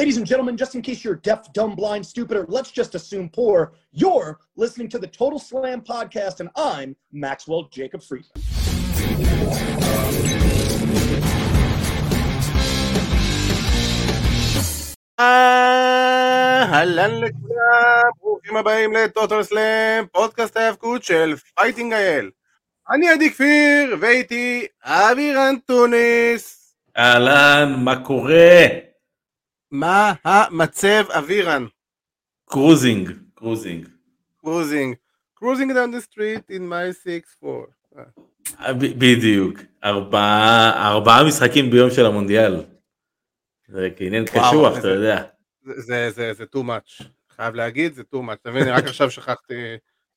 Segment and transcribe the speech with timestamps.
[0.00, 3.28] Ladies and gentlemen, just in case you're deaf, dumb, blind, stupid, or let's just assume
[3.28, 8.34] poor, you're listening to the Total Slam podcast, and I'm Maxwell Jacob Friedman.
[15.20, 22.30] אהלן לכולם, ברוכים הבאים לטוטל סלאם, פודקאסט ההאבקות של פייטינג אייל.
[22.90, 26.74] אני עדי כפיר, ואיתי אבירן טוניס.
[26.96, 28.66] אהלן, מה קורה?
[29.71, 31.65] מה המצב אבירן?
[32.45, 33.87] cruising, cruising.
[34.37, 34.95] cruising.
[35.33, 37.07] cruising down the street in my
[37.43, 37.99] 6-4.
[38.59, 39.59] אה, ב- בדיוק.
[39.83, 42.55] ארבעה ארבעה משחקים ביום של המונדיאל.
[43.67, 45.23] זה כעניין קשוח, אתה יודע.
[45.77, 46.09] זה,
[46.55, 47.03] too much.
[47.35, 48.33] חייב להגיד, זה too much.
[48.33, 49.53] אתה מבין, רק עכשיו שכחתי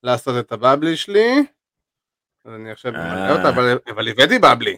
[0.03, 1.43] לעשות את הבבלי שלי.
[2.45, 3.15] אז אני עכשיו אה.
[3.15, 4.77] ממלא אותה, אבל, אבל הבאתי בבלי.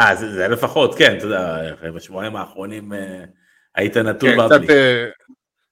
[0.00, 0.16] אה.
[0.16, 3.24] זה זה לפחות, כן, אתה יודע, בשבועיים האחרונים אה,
[3.74, 4.74] היית נטול כן, קצת, בבלי.
[4.74, 5.08] אה,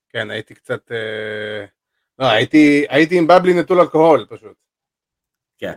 [0.09, 1.65] כן, הייתי קצת, אה,
[2.19, 4.57] לא, הייתי, הייתי עם בבלי נטול אלכוהול פשוט.
[5.59, 5.75] כן.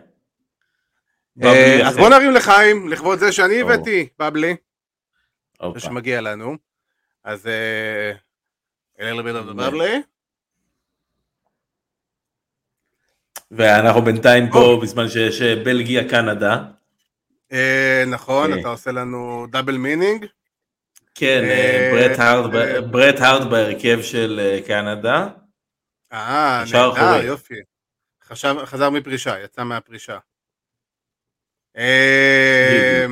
[1.86, 1.98] אז.
[1.98, 3.62] בוא נרים לחיים, לכבוד זה שאני.
[3.62, 4.56] הבאתי בבלי,
[5.60, 5.80] הופה.
[5.80, 6.58] שמגיע לנו.
[7.24, 7.50] אז
[9.00, 9.56] the נו.
[9.56, 10.02] בבלי.
[13.52, 14.80] ואנחנו בינתיים פה.
[14.82, 16.64] בזמן שיש בלגיה קנדה.
[17.52, 18.60] אה, נכון, אה.
[18.60, 20.26] אתה עושה לנו double meaning.
[21.16, 22.82] כן, אה, אה, ברט הארד אה.
[22.82, 25.28] ברט בהרכב של קנדה.
[26.14, 27.24] אה, נהדר.
[27.26, 27.54] יופי.
[28.66, 30.18] חזר מפרישה, יצא מהפרישה.
[31.78, 33.06] אה,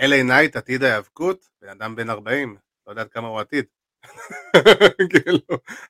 [0.00, 2.56] LA Knight, עתיד ההיאבקות, בן אדם בן 40,
[2.86, 3.64] לא יודע עד כמה הוא עתיד.
[5.10, 5.38] כאילו,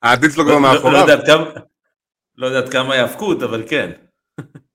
[0.02, 1.00] העתיד שלו כבר לא- לא- לא מאחוריו.
[1.00, 1.50] יודעת כמה-
[2.36, 3.90] לא יודעת כמה היאבקות, אבל כן.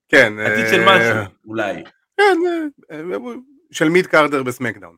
[0.10, 1.84] כן, עתיד של משהו, אולי.
[2.18, 2.38] כן,
[2.92, 3.18] אה, אה,
[3.72, 4.96] של mid carder בסמקדאון.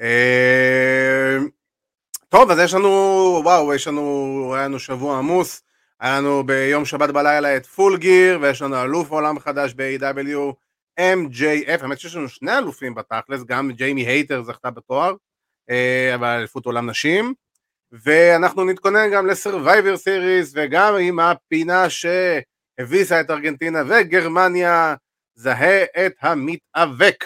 [0.00, 1.38] אה,
[2.28, 2.88] טוב, אז יש לנו,
[3.44, 5.62] וואו, יש לנו, היה לנו שבוע עמוס,
[6.00, 10.54] היה לנו ביום שבת בלילה את Full Gear, ויש לנו אלוף עולם חדש ב-AEW,
[11.00, 15.14] MJF, האמת שיש לנו שני אלופים בתכלס, גם ג'יימי הייטר זכתה בתואר,
[15.70, 17.34] אה, אבל אליפות עולם נשים,
[17.92, 24.94] ואנחנו נתכונן גם ל Survivor Series, וגם עם הפינה שהביסה את ארגנטינה וגרמניה,
[25.42, 27.24] זהה את המתאבק.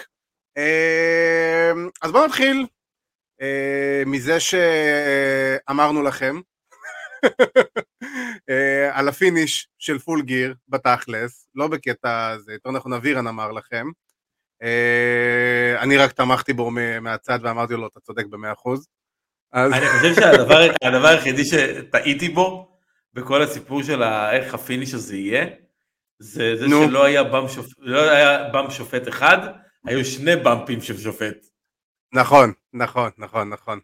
[0.57, 2.65] אה, אז בואו נתחיל
[3.41, 6.39] אה, מזה שאמרנו לכם
[8.49, 13.51] אה, על ה finish של Full Gear בתכלס, לא בקטע זה, יותר נכון אבירן אמר
[13.51, 13.87] לכם.
[14.63, 18.87] אה, אני רק תמכתי בו מהצד ואמרתי לו אתה צודק במאה אחוז.
[19.53, 22.77] אני חושב שהדבר הדבר היחידי שטעיתי בו,
[23.13, 25.45] בכל הסיפור של איך ה finish הזה יהיה,
[26.19, 26.83] זה זה נו.
[26.87, 29.37] שלא היה bump שופ- לא היה bump שופט אחד,
[29.85, 31.37] היו שני באמפים של שופט.
[32.13, 33.79] נכון, נכון, נכון, נכון.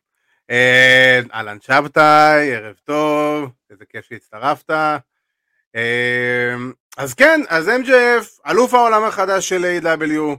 [0.49, 4.69] אה, אהלן שבתאי, ערב טוב, איזה כיף שהצטרפת.
[5.75, 6.55] אה,
[6.97, 10.37] אז כן, אז MJF, אלוף העולם החדש של A.W.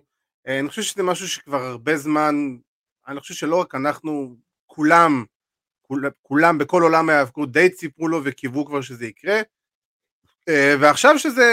[0.48, 2.34] אה, אני חושב שזה משהו שכבר הרבה זמן,
[3.08, 5.24] אני חושב שלא רק אנחנו, כולם,
[5.82, 9.40] כול- כולם בכל עולם ההיאבקות די ציפו לו וקיוו כבר שזה יקרה.
[10.48, 11.44] אה, ועכשיו שזה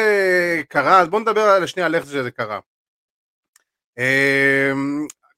[0.69, 2.59] קרה, אז בואו נדבר על השנייה על איך שזה קרה.
[4.00, 4.72] אה,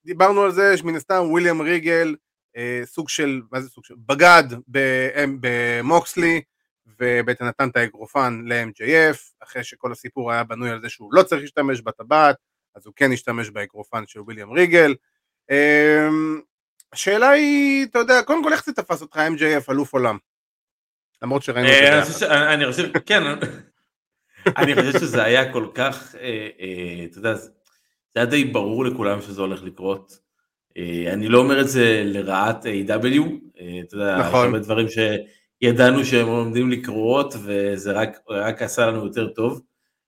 [0.05, 2.15] דיברנו על זה שמן הסתם וויליאם ריגל
[2.57, 4.43] אה, סוג של, מה זה סוג של, בגד
[5.39, 6.41] במוקסלי
[6.99, 11.41] ובעצם נתן את האגרופן ל-MJF אחרי שכל הסיפור היה בנוי על זה שהוא לא צריך
[11.41, 12.35] להשתמש בטבעת
[12.75, 14.95] אז הוא כן השתמש באגרופן של וויליאם ריגל
[16.93, 20.17] השאלה היא, אתה יודע, קודם כל איך זה תפס אותך MJF אלוף עולם?
[21.23, 22.11] למרות שראינו את זה אה, אני ביחד.
[22.13, 23.23] חושב ש- אני חושב, כן,
[24.57, 27.49] אני חושב שזה היה כל כך, אה, אה, אתה יודע, זה
[28.15, 30.17] היה די ברור לכולם שזה הולך לקרות.
[30.77, 33.21] אה, אני לא אומר את זה לרעת A.W,
[33.59, 34.45] אה, אתה יודע, יש נכון.
[34.45, 39.61] הרבה דברים שידענו שהם עומדים לקרות וזה רק רק עשה לנו יותר טוב.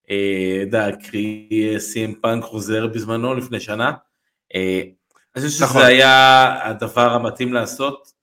[0.09, 0.15] אה,
[0.57, 3.91] אתה יודע, קרי סים פאנק חוזר בזמנו לפני שנה.
[4.55, 4.81] אה,
[5.35, 5.81] אני חושב נכון.
[5.81, 8.14] שזה היה הדבר המתאים לעשות.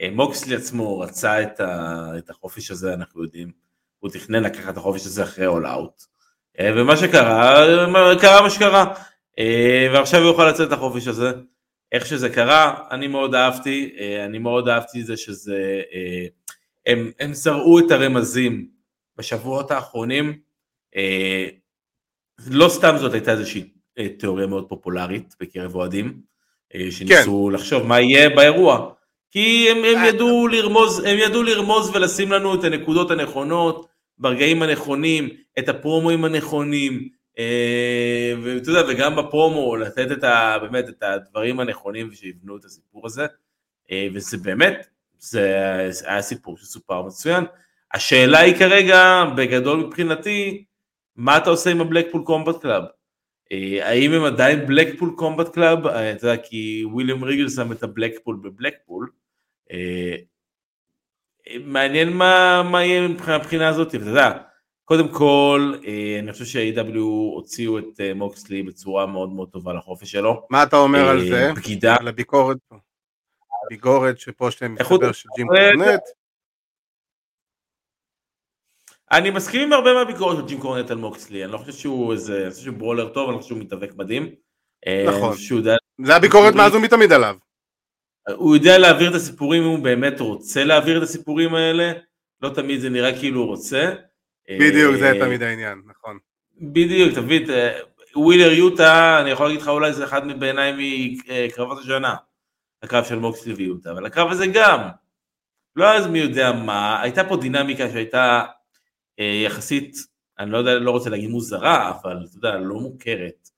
[0.00, 3.50] אה, מוקסלי עצמו רצה את, ה, את החופש הזה, אנחנו יודעים.
[3.98, 6.02] הוא תכנן לקחת את החופש הזה אחרי אול אאוט.
[6.60, 7.66] ומה שקרה,
[8.20, 8.94] קרה מה שקרה.
[9.38, 11.32] אה, ועכשיו הוא יוכל לצאת את החופש הזה.
[11.92, 16.26] איך שזה קרה, אני מאוד אהבתי, אה, אני מאוד אהבתי זה שזה, אה,
[16.86, 18.68] הם, הם זרעו את הרמזים
[19.16, 20.38] בשבועות האחרונים.
[20.96, 21.46] אה,
[22.50, 26.20] לא סתם זאת הייתה איזושהי אה, תיאוריה מאוד פופולרית בקרב אוהדים,
[26.74, 27.54] אה, שניסו כן.
[27.54, 28.92] לחשוב מה יהיה באירוע.
[29.30, 33.86] כי הם, הם, ידעו לרמוז, הם ידעו לרמוז ולשים לנו את הנקודות הנכונות,
[34.18, 35.28] ברגעים הנכונים,
[35.58, 42.12] את הפרומואים הנכונים, אה, ואתה יודע, וגם בפרומו לתת את ה, באמת את הדברים הנכונים
[42.12, 43.26] שיבנו את הסיפור הזה,
[43.90, 44.86] אה, וזה באמת,
[45.18, 45.54] זה
[46.04, 47.44] היה סיפור שסופר מצוין.
[47.94, 50.64] השאלה היא כרגע, בגדול מבחינתי,
[51.16, 52.82] מה אתה עושה עם ה Blackpool Combat Club?
[53.82, 55.86] האם הם עדיין Blackpool Combat Club?
[55.86, 59.10] אתה יודע, כי וויליאם ריגל שם את הבלקפול בבלקפול.
[61.64, 64.32] מעניין מה, מה יהיה מבחינה הזאת, אתה יודע,
[64.90, 66.98] קודם כל, אה, אני חושב שה-AW
[67.34, 70.46] הוציאו את אה, מוקסלי בצורה מאוד מאוד טובה לחופש שלו.
[70.50, 71.46] מה אתה אומר על זה?
[71.46, 71.96] אה, בגידה.
[71.96, 72.56] על הביקורת?
[73.66, 76.00] הביקורת שפה שאתם מסתבר של ג'ים קורנט?
[79.12, 82.42] אני מסכים עם הרבה מהביקורת של ג'ים קורנט על מוקסלי, אני לא חושב שהוא איזה,
[82.42, 84.30] אני חושב שהוא ברולר טוב, אני לא חושב שהוא מתאבק מדהים.
[85.06, 85.34] נכון,
[86.04, 87.36] זה הביקורת מאז ומתמיד עליו.
[88.34, 91.92] הוא יודע להעביר את הסיפורים אם הוא באמת רוצה להעביר את הסיפורים האלה,
[92.42, 93.92] לא תמיד זה נראה כאילו הוא רוצה.
[94.50, 96.18] בדיוק, זה אה, תמיד העניין, נכון.
[96.60, 97.80] בדיוק, תבין, אה,
[98.16, 100.72] ווילר יוטה, אני יכול להגיד לך אולי זה אחד בעיניי
[101.46, 102.14] מקרבות השנה,
[102.82, 104.88] הקרב של מוקסלי ויוטה, אבל הקרב הזה גם,
[105.76, 108.59] לא אז מי יודע מה, הייתה פה דינמיקה שהייתה אה,
[109.24, 109.96] יחסית,
[110.38, 113.48] אני לא יודע, לא רוצה להגיד מוזרה, אבל אתה יודע, לא מוכרת,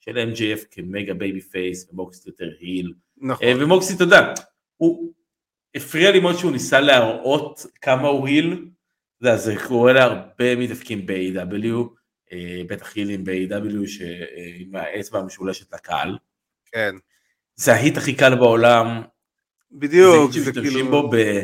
[0.00, 3.46] של MJF כ mega babyface ומוקסלי יותר heel, נכון.
[3.60, 4.34] ומוקסלי, אתה יודע,
[4.76, 5.12] הוא
[5.74, 8.64] הפריע לי מאוד שהוא ניסה להראות כמה הוא heel,
[9.20, 11.96] יודע, זה קורה להרבה מתאבקים ב-AEW,
[12.32, 16.18] אה, בטח הילים ב-AEW שעם האצבע המשולשת לקהל.
[16.72, 16.94] כן.
[17.54, 19.02] זה ה heat הכי קל בעולם.
[19.72, 20.90] בדיוק, זה, זה כאילו...
[20.90, 21.42] בו ב,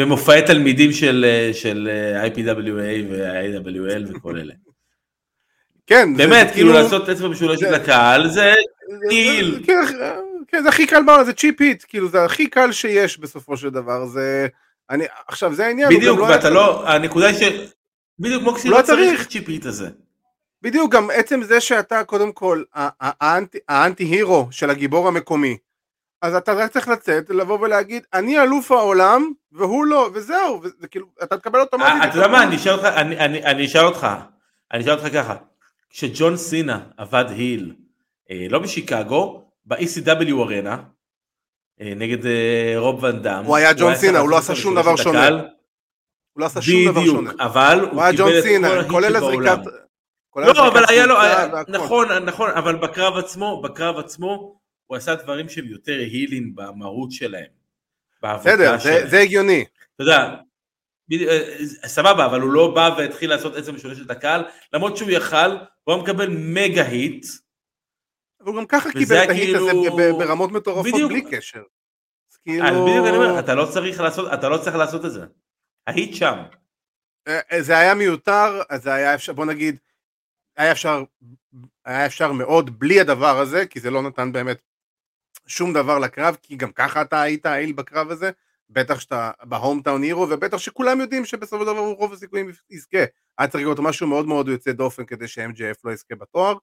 [0.00, 4.54] במופעי תלמידים של, אה, של אה, IPWA ו-AWL וכל אלה.
[5.86, 6.16] כן.
[6.16, 7.70] באמת, זה, כאילו לעשות אצבע משולשת זה...
[7.70, 8.54] לקהל, זה
[9.08, 9.62] טיל.
[9.66, 9.80] כן,
[10.48, 13.70] כן, זה הכי קל בעולם, זה צ'יפ היט, כאילו זה הכי קל שיש בסופו של
[13.70, 14.46] דבר, זה...
[14.90, 15.88] אני, עכשיו זה העניין.
[15.88, 17.42] בדיוק, לא ואתה לא, הנקודה היא ש...
[18.18, 19.88] בדיוק מוקסי לא, לא צריך את הצ'יפית הזה.
[20.62, 22.62] בדיוק, גם עצם זה שאתה קודם כל
[23.68, 25.56] האנטי הירו של הגיבור המקומי,
[26.22, 31.06] אז אתה רק צריך לצאת, לבוא ולהגיד, אני אלוף העולם, והוא לא, וזהו, וזה כאילו,
[31.22, 32.04] אתה תקבל אותו מה...
[32.04, 34.06] אתה יודע מה, אני אשאל אותך, אני אשאל אותך,
[34.72, 35.36] אני אשאל אותך ככה,
[35.90, 37.74] כשג'ון סינה עבד היל,
[38.30, 40.76] אה, לא בשיקגו, ב-ECW ארנה,
[41.80, 43.44] אה, נגד אה, רוב ואן דאם.
[43.44, 45.28] הוא היה ג'ון סינה, הוא לא עשה שום דבר שונה.
[45.28, 45.40] הוא
[46.36, 47.30] לא עשה שום דבר שונה.
[47.30, 49.58] בדיוק, אבל הוא היה ג'ון סינה, כולל הזריקת...
[50.36, 51.16] לא, אבל היה לו,
[51.68, 54.59] נכון, נכון, אבל בקרב עצמו, בקרב עצמו,
[54.90, 57.50] הוא עשה דברים שהם יותר הילין במהות שלהם.
[58.22, 58.76] בסדר,
[59.06, 59.64] זה הגיוני.
[59.94, 60.36] אתה יודע,
[61.12, 65.50] אה, סבבה, אבל הוא לא בא והתחיל לעשות עצם משולשת הקהל, למרות שהוא יכל,
[65.84, 67.26] הוא היה מקבל מגה היט,
[68.40, 71.62] והוא גם ככה קיבל את ההיט הזה כאילו- ברמות מטורפות בלי קשר.
[72.44, 72.64] כאילו...
[72.64, 75.24] אז בדיוק אני אומר, אתה לא צריך לעשות, אתה לא צריך לעשות את זה.
[75.86, 76.36] ההיט שם.
[77.28, 79.78] אה, אה, זה היה מיותר, זה היה אפשר, בוא נגיד,
[80.56, 81.02] היה אפשר,
[81.84, 84.69] היה אפשר מאוד בלי הדבר הזה, כי זה לא נתן באמת
[85.50, 88.30] שום דבר לקרב, כי גם ככה אתה היית ה heel בקרב הזה,
[88.70, 93.04] בטח שאתה ב hometown hero, ובטח שכולם יודעים שבסופו של דבר רוב הסיכויים יזכה.
[93.38, 96.56] היה צריך להיות משהו מאוד מאוד יוצא דופן כדי ש-MJF לא יזכה בתואר.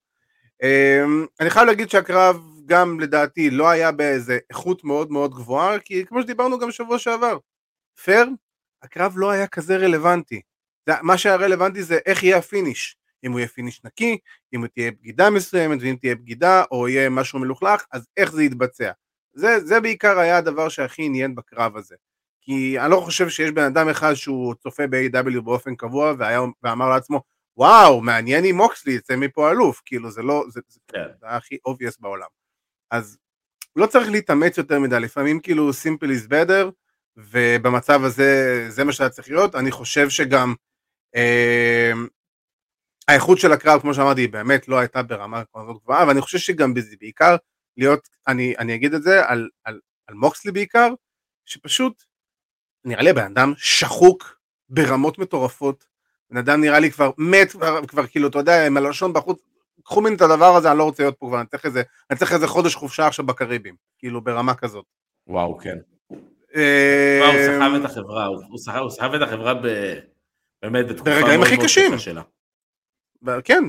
[0.64, 6.06] אמ, אני חייב להגיד שהקרב גם לדעתי לא היה באיזה איכות מאוד מאוד גבוהה, כי
[6.06, 7.38] כמו שדיברנו גם שבוע שעבר,
[8.04, 8.28] פייר,
[8.84, 10.42] הקרב לא היה כזה רלוונטי.
[11.02, 14.18] מה שהיה רלוונטי זה איך יהיה ה finish, אם הוא יהיה finish נקי,
[14.56, 18.92] אם תהיה בגידה מסוימת, ואם תהיה בגידה, או יהיה משהו מלוכלך, אז איך זה יתבצע.
[19.34, 21.96] זה, זה בעיקר היה הדבר שהכי עניין בקרב הזה.
[22.42, 26.90] כי אני לא חושב שיש בן אדם אחד שהוא צופה ב-AW באופן קבוע והיה, ואמר
[26.90, 27.22] לעצמו,
[27.58, 31.08] וואו, מעניין אם מוקסלי יצא מפה אלוף, כאילו זה לא, זה, זה, כן.
[31.20, 32.28] זה הכי obvious בעולם.
[32.92, 33.18] אז
[33.76, 36.72] לא צריך להתאמץ יותר מדי, לפעמים כאילו simple is better,
[37.18, 40.54] ובמצב הזה זה מה שהיה צריך להיות, אני חושב שגם
[41.16, 41.92] אה,
[43.08, 46.74] האיכות של הקרב, כמו שאמרתי, היא באמת לא הייתה ברמה כזאת גבוהה, ואני חושב שגם
[46.74, 47.36] בזה בעיקר
[47.78, 50.90] להיות, אני, אני אגיד את זה על, על, על מוקסלי בעיקר,
[51.46, 52.04] שפשוט
[52.86, 55.86] נראה לי הבן אדם שחוק ברמות מטורפות,
[56.30, 59.40] בן אדם נראה לי כבר מת, כבר, כבר כאילו, אתה יודע, עם הלשון בחוץ,
[59.84, 62.20] קחו ממני את הדבר הזה, אני לא רוצה להיות פה כבר, אני צריך איזה, אני
[62.20, 64.86] צריך איזה חודש חופשה עכשיו בקריבים, כאילו, ברמה כזאת.
[65.28, 65.78] וואו, כן.
[66.56, 69.54] אה, וואו, הוא סחב את החברה, הוא סחב את החברה
[70.62, 72.22] באמת בתקופה מאוד מאוד קשה שלה.
[73.44, 73.64] כן,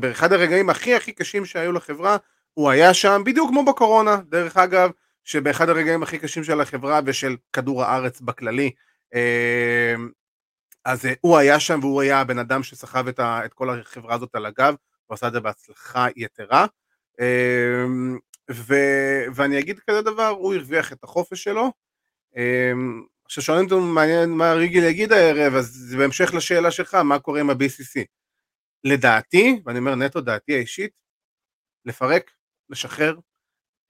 [0.00, 2.16] באחד הרגעים הכי הכי קשים שהיו לחברה,
[2.54, 4.90] הוא היה שם, בדיוק כמו בקורונה, דרך אגב,
[5.24, 8.70] שבאחד הרגעים הכי קשים של החברה ושל כדור הארץ בכללי,
[9.14, 9.94] אה,
[10.84, 14.34] אז אה, הוא היה שם והוא היה הבן אדם שסחב את, את כל החברה הזאת
[14.34, 14.74] על הגב,
[15.06, 16.66] הוא עשה את זה בהצלחה יתרה.
[17.20, 18.18] אמ,
[18.50, 18.74] ו,
[19.34, 21.72] ואני אגיד כזה דבר, הוא הרוויח את החופש שלו.
[22.36, 27.40] אמ, עכשיו שואלים אותנו מעניין מה ריגל יגיד הערב, אז בהמשך לשאלה שלך, מה קורה
[27.40, 28.04] עם ה-BCC.
[28.84, 30.92] לדעתי, ואני אומר נטו דעתי האישית,
[31.84, 32.30] לפרק,
[32.70, 33.16] לשחרר,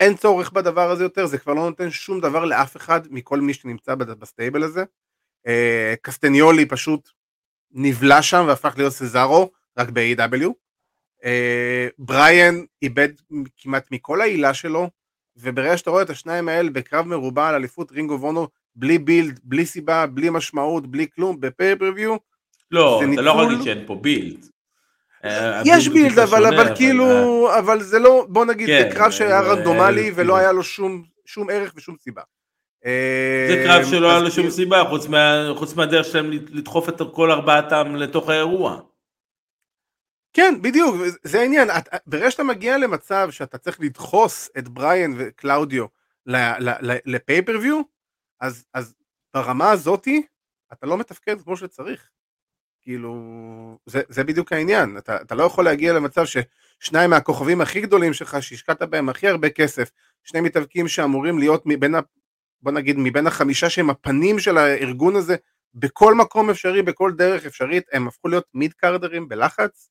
[0.00, 3.54] אין צורך בדבר הזה יותר, זה כבר לא נותן שום דבר לאף אחד מכל מי
[3.54, 4.84] שנמצא ב stable הזה.
[5.46, 7.10] אה, קסטניולי פשוט
[7.70, 10.52] נבלע שם והפך להיות סזארו, רק ב-AW.
[11.24, 13.08] אה, בריאן איבד
[13.56, 14.90] כמעט מכל העילה שלו,
[15.36, 19.66] וברגע שאתה רואה את השניים האלה בקרב מרובע על אליפות רינגו וונו, בלי בילד, בלי
[19.66, 22.16] סיבה, בלי משמעות, בלי כלום, בפייפריוויו,
[22.70, 24.46] לא, אתה לא יכול להגיד שאין פה בילד.
[25.24, 29.40] אה, יש בילד, אבל, אבל כאילו, אבל זה לא, בוא נגיד, כן, זה קרב שהיה
[29.40, 32.22] רנדומלי ולא היה לו שום, שום ערך ושום סיבה.
[33.48, 37.30] זה קרב שלא היה לו שום סיבה, חוץ, מה, חוץ מהדרך שלהם לדחוף את כל
[37.30, 38.80] ארבעתם לתוך האירוע.
[40.32, 41.68] כן, בדיוק, זה העניין.
[42.06, 45.86] ברגע שאתה מגיע למצב שאתה צריך לדחוס את בריאן וקלאודיו
[47.06, 47.80] לפייפריוויו,
[48.40, 48.94] אז, אז
[49.34, 50.22] ברמה הזאתי,
[50.72, 52.08] אתה לא מתפקד כמו שצריך.
[52.82, 53.14] כאילו,
[53.86, 54.98] זה, זה בדיוק העניין.
[54.98, 59.50] אתה, אתה לא יכול להגיע למצב ששניים מהכוכבים הכי גדולים שלך, שהשקעת בהם הכי הרבה
[59.50, 59.90] כסף,
[60.24, 62.00] שני מתאבקים שאמורים להיות מבין, ה,
[62.62, 65.36] בוא נגיד, מבין החמישה שהם הפנים של הארגון הזה,
[65.74, 69.90] בכל מקום אפשרי, בכל דרך אפשרית, הם הפכו להיות מיד קארדרים בלחץ.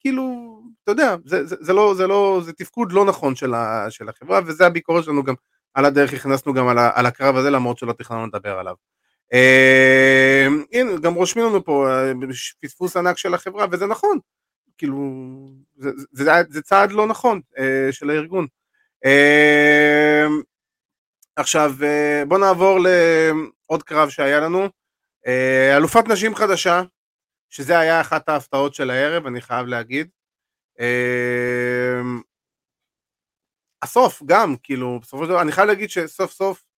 [0.00, 3.86] כאילו, אתה יודע, זה, זה, זה, לא, זה, לא, זה תפקוד לא נכון של, ה,
[3.90, 5.34] של החברה, וזה הביקורת שלנו גם
[5.74, 8.74] על הדרך, הכנסנו גם על, ה, על הקרב הזה, למרות שלא תכננו לדבר עליו.
[9.32, 12.12] אה, הנה, גם רושמים לנו פה אה,
[12.62, 14.18] פספוס ענק של החברה, וזה נכון,
[14.78, 14.96] כאילו,
[15.76, 18.46] זה, זה, זה, צעד לא נכון אה, של הארגון.
[19.04, 20.26] אה,
[21.36, 24.68] עכשיו, אה, בוא נעבור לעוד קרב שהיה לנו.
[25.76, 26.82] אלופת נשים חדשה,
[27.50, 30.08] שזה היה אחת ההפתעות של הערב, אני חייב להגיד.
[30.80, 32.20] אמ,
[33.82, 36.69] הסוף גם, כאילו, בסופו של דבר, אני חייב להגיד שסוף סוף, אמ,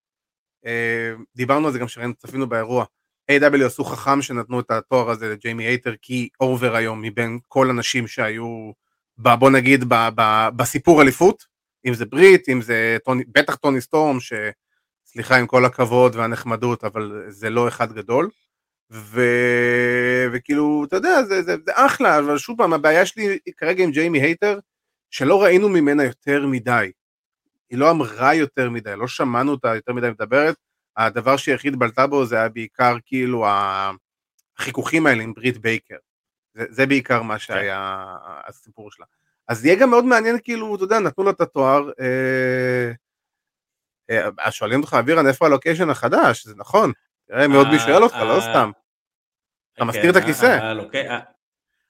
[1.37, 2.85] דיברנו על זה גם שראינו, צפינו באירוע,
[3.31, 8.07] AEW עשו חכם שנתנו את התואר הזה לג'יימי הייטר, כי over היום מבין כל הנשים
[8.07, 8.73] שהיו,
[9.19, 11.45] בוא נגיד, ב, ב, בסיפור אליפות,
[11.87, 17.25] אם זה ברית, אם זה טוני, בטח טוני סטורם, שסליחה עם כל הכבוד והנחמדות, אבל
[17.29, 18.29] זה לא אחד גדול.
[18.91, 19.21] ו...
[20.33, 24.21] וכאילו, אתה יודע, זה, זה, זה אחלה, אבל שוב פעם, הבעיה שלי כרגע עם ג'יימי
[24.21, 24.59] הייטר,
[25.11, 26.91] שלא ראינו ממנה יותר מדי.
[27.73, 30.55] היא לא אמרה יותר מדי, לא שמענו אותה יותר מדי מדברת.
[30.97, 33.47] הדבר שהיחיד בלטה בו זה היה בעיקר כאילו
[34.59, 35.97] החיכוכים האלה עם ברית בייקר.
[36.55, 38.33] זה, זה בעיקר מה שהיה כן.
[38.49, 39.07] הסיפור שלה.
[39.49, 42.93] אז יהיה גם מאוד מעניין, כאילו, אתה יודע, נתנו לה את התואר, אה,
[44.41, 46.47] אה, שואלים אותך, אבירן, איפה הלוקיישן החדש?
[46.47, 46.93] זה נכון.
[47.29, 48.71] תראה, מאוד מי שואל אותך, לא סתם.
[49.75, 50.75] אתה מסתיר את הכיסא.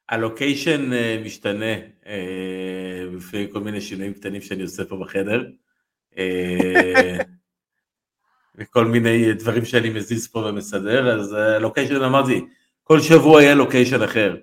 [0.09, 1.75] הלוקיישן אה, משתנה
[3.17, 5.45] לפי אה, כל מיני שינויים קטנים שאני עושה פה בחדר.
[6.19, 7.19] אה,
[8.55, 12.45] וכל מיני דברים שאני מזיז פה ומסדר, אז לוקיישן אמרתי,
[12.85, 14.37] כל שבוע יהיה location אחר.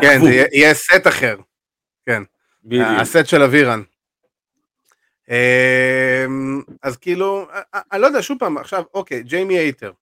[0.00, 1.36] כן, זה יהיה סט אחר.
[2.06, 2.22] כן.
[2.72, 3.82] הסט של אבירן.
[6.82, 7.48] אז כאילו,
[7.92, 9.92] אני לא יודע, שוב פעם, עכשיו, אוקיי, ג'יימי הייטר.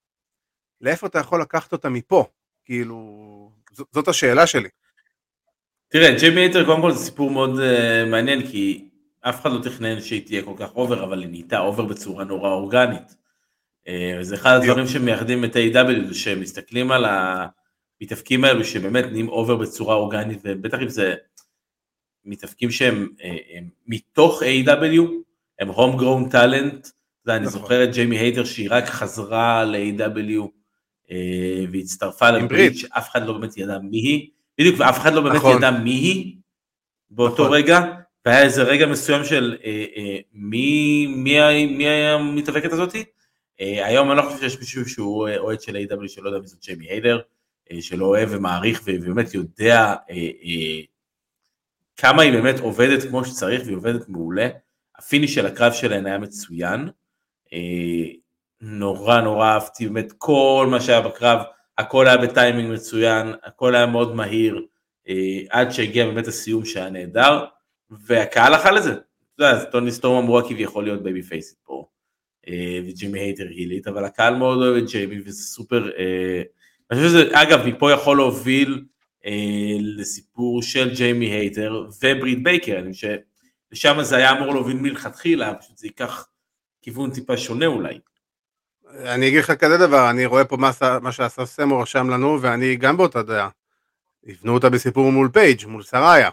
[0.81, 2.27] לאיפה אתה יכול לקחת אותה מפה?
[2.65, 3.51] כאילו,
[3.93, 4.69] זאת השאלה שלי.
[5.89, 8.89] תראה, ג'יימי הייטר קודם כל זה סיפור מאוד אה, מעניין, כי
[9.29, 12.51] אף אחד לא תכנן שהיא תהיה כל כך over, אבל היא נהייתה over בצורה נורא
[12.51, 13.17] אורגנית.
[13.89, 19.57] אה, זה אחד הדברים שמייחדים את AEW שהם מסתכלים על המתאבקים האלו שבאמת נהיים over
[19.57, 21.15] בצורה אורגנית, ובטח אם זה
[22.25, 25.01] מתאבקים שהם אה, הם מתוך AEW
[25.61, 26.91] הם home grown talent,
[27.29, 27.61] אני נכון.
[27.61, 30.49] זוכר את ג'יימי הייטר שהיא רק חזרה ל-AEW
[31.11, 35.37] אה, והצטרפה לברית שאף אחד לא באמת ידע מי היא, בדיוק, ואף אחד לא באמת
[35.37, 35.57] נכון.
[35.57, 36.37] ידע מי היא
[37.11, 37.57] באותו נכון.
[37.57, 37.81] רגע,
[38.25, 43.05] והיה איזה רגע מסוים של אה, אה, מי, מי, מי המתאבקת הזאתי?
[43.61, 46.47] אה, היום אני לא חושב שיש מישהו שהוא אה, אוהד של AEW שלא יודע מי
[46.47, 47.21] זאת ג'יימי הייטר,
[47.73, 50.15] אה, שלא אוהב ומעריך ובאמת יודע אה,
[50.45, 50.81] אה,
[51.97, 54.49] כמה היא באמת עובדת כמו שצריך והיא עובדת מעולה.
[54.99, 56.89] ה finish של הקרב שלהן היה מצוין.
[57.53, 57.59] אה,
[58.61, 61.41] נורא נורא אהבתי באמת כל מה שהיה בקרב,
[61.79, 64.67] הכל היה בטיימינג מצוין, הכל היה מאוד מהיר,
[65.09, 67.45] אה, עד שהגיע באמת הסיום שהיה נהדר,
[67.91, 68.93] והקהל אכל את זה.
[68.93, 71.87] אתה יודע, טוני סטורם אמורה כביכול להיות בייבי פייסית פה,
[72.49, 76.43] אה, וג'יימי הייטר הילית, אבל הקהל מאוד אוהב את ג'יימי וזה סופר, אה,
[76.91, 78.85] אני חושב שזה, אגב, מפה יכול להוביל
[79.27, 83.17] אה, לסיפור של ג'יימי הייטר וברית בייקר, אני חושב
[83.73, 86.29] ששם זה היה אמור להוביל מלכתחילה, פשוט זה ייקח
[86.83, 87.99] כיוון טיפה שונה אולי.
[89.05, 90.71] אני אגיד לך כזה דבר, אני רואה פה מה,
[91.03, 93.49] מה שאסף סמו רשם לנו, ואני גם באותה דעה.
[94.27, 96.31] יבנו אותה בסיפור מול פייג', מול סראיה.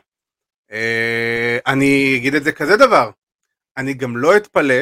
[0.72, 3.12] אה, אני אגיד את זה כזה דבר,
[3.78, 4.82] אני גם לא אתפלא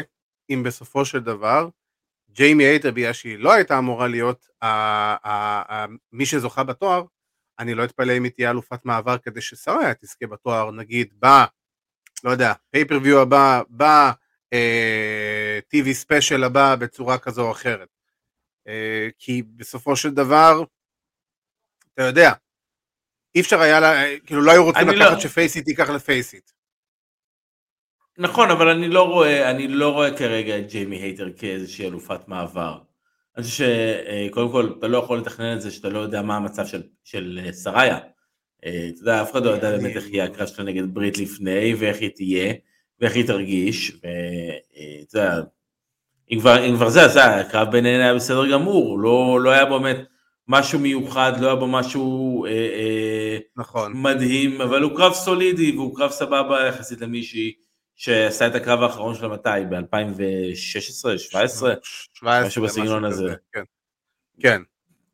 [0.49, 1.69] אם בסופו של דבר
[2.31, 4.47] ג'יימי הייטר, בגלל שהיא לא הייתה אמורה להיות
[6.11, 7.03] מי שזוכה בתואר,
[7.59, 11.25] אני לא אתפלא אם היא תהיה אלופת מעבר כדי שסראיה תזכה בתואר, נגיד, ב...
[12.23, 13.83] לא יודע, pay-per-view הבא, ב...
[15.75, 17.89] TV special הבא בצורה כזו או אחרת.
[18.67, 20.63] אה, כי בסופו של דבר,
[21.93, 22.33] אתה יודע,
[23.39, 25.19] אי אפשר היה, לה, כאילו לא היו רוצים לקחת לא...
[25.19, 26.51] שפייסית ייקח לפייסית.
[28.17, 32.77] נכון, אבל אני לא רואה, אני לא רואה כרגע את ג'יימי הייטר כאיזושהי אלופת מעבר.
[33.37, 33.65] אני חושב
[34.27, 37.39] שקודם כל אתה לא יכול לתכנן את זה שאתה לא יודע מה המצב של, של
[37.45, 37.97] אה, סריה.
[38.65, 41.73] אה, אתה יודע, אף אחד לא יודע באמת איך יהיה הקרב שלה נגד ברית לפני
[41.73, 42.53] ואיך היא תהיה
[42.99, 43.91] ואיך היא תרגיש.
[43.91, 45.41] ואתה יודע,
[46.31, 49.97] אם כבר, אם כבר זה, אז הקרב ביניהן היה בסדר גמור, לא, לא היה באמת
[50.49, 53.91] משהו מיוחד, לא היה בו משהו אה, אה, נכון.
[53.95, 57.53] מדהים, אבל הוא קרב סולידי והוא קרב סבבה יחסית למישהי
[57.95, 59.49] שעשה את הקרב האחרון שלה מתי?
[59.69, 61.17] ב-2016?
[61.17, 61.73] 17?
[62.23, 63.35] משהו בסגנון הזה.
[63.53, 63.63] כן.
[64.39, 64.61] כן.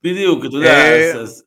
[0.03, 1.43] בדיוק, אתה יודע, אה, אז,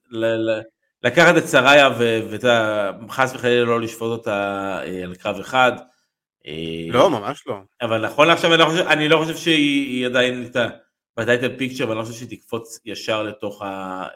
[1.03, 4.33] לקחת את סריה ואתה חס וחלילה לא לשפוט אותה
[4.85, 5.73] אה, על קרב אחד.
[6.47, 7.59] אה, לא, ממש לא.
[7.83, 10.69] אבל נכון לעכשיו אני לא חושב, לא שהיא עדיין איתה
[11.19, 14.07] בטייטל פיקצ'ר, ואני לא חושב שהיא תקפוץ ישר לתוך, ה,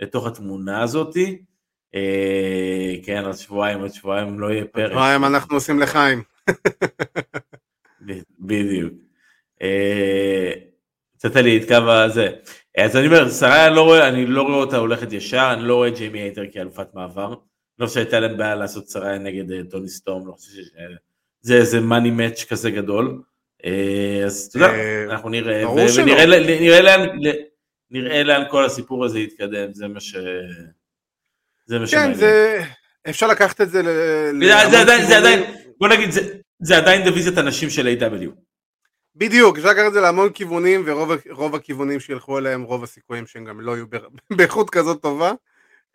[0.00, 1.42] לתוך התמונה הזאתי.
[1.94, 4.90] אה, כן, עוד שבועיים, עוד שבועיים לא יהיה פרק.
[4.90, 6.22] שבועיים אנחנו עושים לחיים.
[8.40, 8.92] בדיוק.
[11.22, 12.28] קצת לי את קו הזה.
[12.78, 15.74] אז אני אומר, סראיה, אני לא רואה, אני לא רואה אותה הולכת ישר, אני לא
[15.74, 17.34] רואה את ג'יימי הייטר כאלופת מעבר.
[17.78, 21.80] לא חושב שהייתה להם בעיה לעשות סראיה נגד אה, טוני סטורם, לא חושב שזה איזה
[21.80, 23.22] money match כזה גדול.
[23.64, 24.72] אה, אז אתה יודע,
[25.12, 25.64] אנחנו נראה,
[27.90, 30.16] ונראה לאן כל הסיפור הזה יתקדם, זה מה ש...
[31.66, 32.12] זה מה שמעניין.
[32.12, 32.62] כן, זה...
[33.08, 33.86] אפשר לקחת את זה ל...
[34.70, 35.42] זה עדיין, זה עדיין,
[35.78, 36.10] בוא נגיד,
[36.60, 38.28] זה עדיין דיוויזיית הנשים של A.W.
[39.16, 43.60] בדיוק, אפשר לקחת את זה להמון כיוונים, ורוב הכיוונים שילכו אליהם, רוב הסיכויים שהם גם
[43.60, 43.86] לא יהיו
[44.36, 45.32] באיכות כזאת טובה.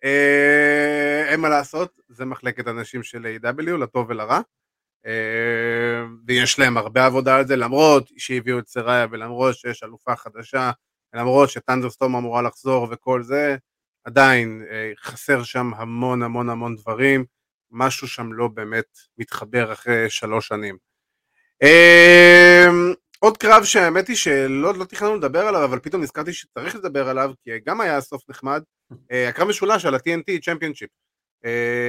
[0.03, 4.39] אה, אין מה לעשות, זה מחלקת הנשים של A.W, לטוב ולרע.
[5.07, 10.71] אה, ויש להם הרבה עבודה על זה, למרות שהביאו את סריה ולמרות שיש אלופה חדשה,
[11.13, 13.57] למרות ש Thunder Rosa אמורה לחזור וכל זה,
[14.03, 17.25] עדיין אה, חסר שם המון המון המון דברים,
[17.71, 20.77] משהו שם לא באמת מתחבר אחרי שלוש שנים.
[21.63, 22.67] אה,
[23.19, 27.31] עוד קרב שהאמת היא שלא לא תכננו לדבר עליו, אבל פתאום נזכרתי שצריך לדבר עליו,
[27.43, 28.63] כי גם היה סוף נחמד,
[29.11, 30.89] אה, הקרב משולש על ה-TNT championship.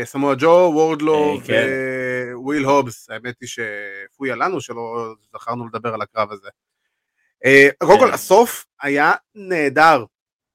[0.04, 1.66] סמואל ג'ו, וורדלו כן.
[2.34, 6.48] וויל הובס, האמת היא שפדיחה לנו שלא זכרנו לדבר על הקרב הזה.
[7.78, 8.14] קודם כל כן.
[8.14, 10.04] הסוף היה נהדר,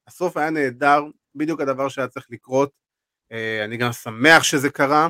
[0.08, 1.04] הסוף היה נהדר,
[1.34, 2.70] בדיוק הדבר שהיה צריך לקרות.
[3.32, 5.08] אה, אני גם שמח שזה קרה.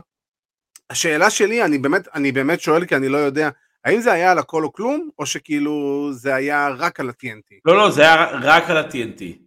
[0.90, 3.50] השאלה שלי, אני באמת, אני באמת שואל כי אני לא יודע,
[3.84, 7.54] האם זה היה על הכל או כלום, או שכאילו זה היה רק על ה-TNT?
[7.64, 9.43] לא, לא, זה היה רק על ה-TNT.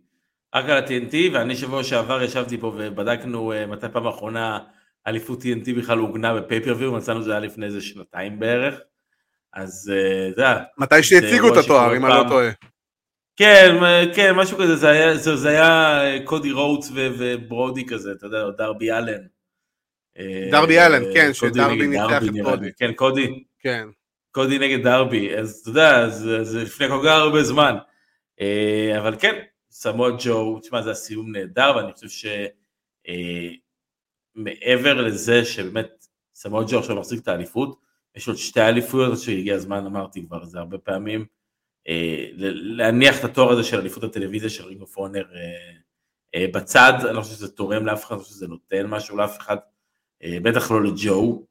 [0.55, 4.59] רק על ה-TNT, ואני שבוע שעבר ישבתי פה ובדקנו uh, מתי פעם האחרונה
[5.07, 8.79] אליפות TNT בכלל עוגנה בפייפריוויו, מצאנו שזה היה לפני איזה שנתיים בערך.
[9.53, 10.63] אז אה, אתה יודע.
[10.77, 12.49] מתי שהציגו את התואר, אם אני לא טועה.
[13.35, 13.75] כן,
[14.15, 18.49] כן, משהו כזה, זה היה, זה, זה היה אה, קודי רודס וברודי כזה, אתה יודע,
[18.57, 19.21] דרבי אלן.
[20.17, 22.69] אה, דרבי אלן, כן, שדרבי ניצח את קודי.
[22.77, 23.43] כן, קודי.
[23.59, 23.87] כן.
[24.31, 27.75] קודי נגד דרבי, אז אתה יודע, זה, זה לפני כל כך הרבה זמן.
[28.41, 29.35] אה, אבל כן,
[29.79, 32.29] סמואל ג'ו, תשמע, זה הסיום נהדר, ואני חושב
[34.35, 37.79] שמעבר לזה שבאמת סמואל ג'ו עכשיו מחזיק את האליפות,
[38.15, 41.25] יש עוד שתי אליפויות שהגיע הזמן, אמרתי כבר זה הרבה פעמים.
[41.87, 45.25] אה, להניח את התואר הזה של אליפות הטלוויזיה של Ring of Honor
[46.53, 49.57] בצד, אני לא חושב שזה תורם לאף אחד, אני חושב שזה נותן משהו לאף אחד,
[50.23, 51.45] אה, בטח לא לג'ו.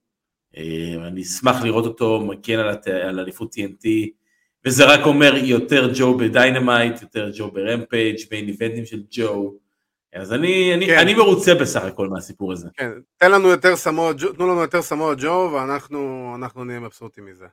[0.56, 3.88] אה, אני אשמח לראות אותו מגן על אליפות TNT,
[4.66, 9.02] וזה רק אומר יותר ג'ו ב Dynamite, יותר ג'ו ב Rampage, main event ים של
[9.10, 9.54] ג'ו.
[10.12, 10.98] אז אני, אני, כן.
[10.98, 12.68] אני מרוצה בסך הכל מהסיפור הזה.
[12.74, 17.46] כן, תן לנו יותר סמואל ג'ו, תנו לנו יותר סמואל ג'ו, ואנחנו נהיה מבסוטים מזה.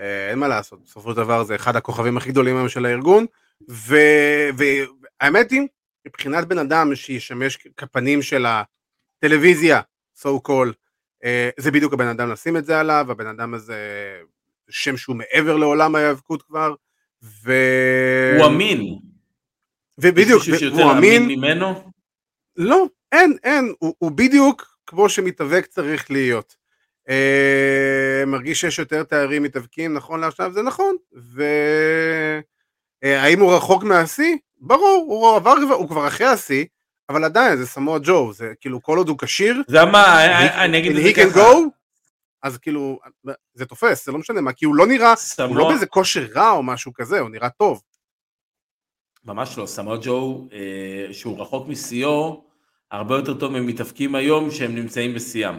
[0.00, 3.26] אה, אין מה לעשות, בסופו של דבר זה אחד הכוכבים הכי גדולים היום של הארגון,
[3.68, 5.68] והאמת היא,
[6.06, 9.80] מבחינת בן אדם שישמש כפנים של הטלוויזיה,
[10.18, 10.74] so called,
[11.24, 13.76] אה, זה בדיוק הבן אדם לשים את זה עליו, הבן אדם הזה,
[14.70, 16.74] שם שהוא מעבר לעולם ההיאבקות כבר,
[17.44, 17.52] ו...
[18.38, 18.98] הוא אמין.
[19.98, 21.26] ובדיוק, הוא אמין.
[21.26, 21.90] ממנו?
[22.56, 26.56] לא, אין, אין, הוא, הוא בדיוק כמו שמתאבק צריך להיות.
[27.08, 30.96] אה, מרגיש שיש יותר תארים מתאבקים נכון לעכשיו, זה נכון.
[31.12, 32.42] והאם
[33.38, 34.36] אה, הוא רחוק מהשיא?
[34.60, 36.64] ברור, הוא עבר, הוא כבר אחרי השיא,
[37.08, 40.24] אבל עדיין זה סמואל ג'ו, זה כאילו כל עוד הוא כשיר, זה מה,
[40.64, 41.40] אני אגיד את זה ככה.
[42.42, 42.98] אז כאילו,
[43.54, 45.48] זה תופס, זה לא משנה מה, כי הוא לא נראה, סמוע...
[45.48, 47.82] הוא לא באיזה כושר רע או משהו כזה, הוא נראה טוב.
[49.24, 52.44] ממש לא, סמואל ג'ו, אה, שהוא רחוק משיאו,
[52.90, 55.54] הרבה יותר טוב ממתאבקים היום שהם נמצאים בשיאם.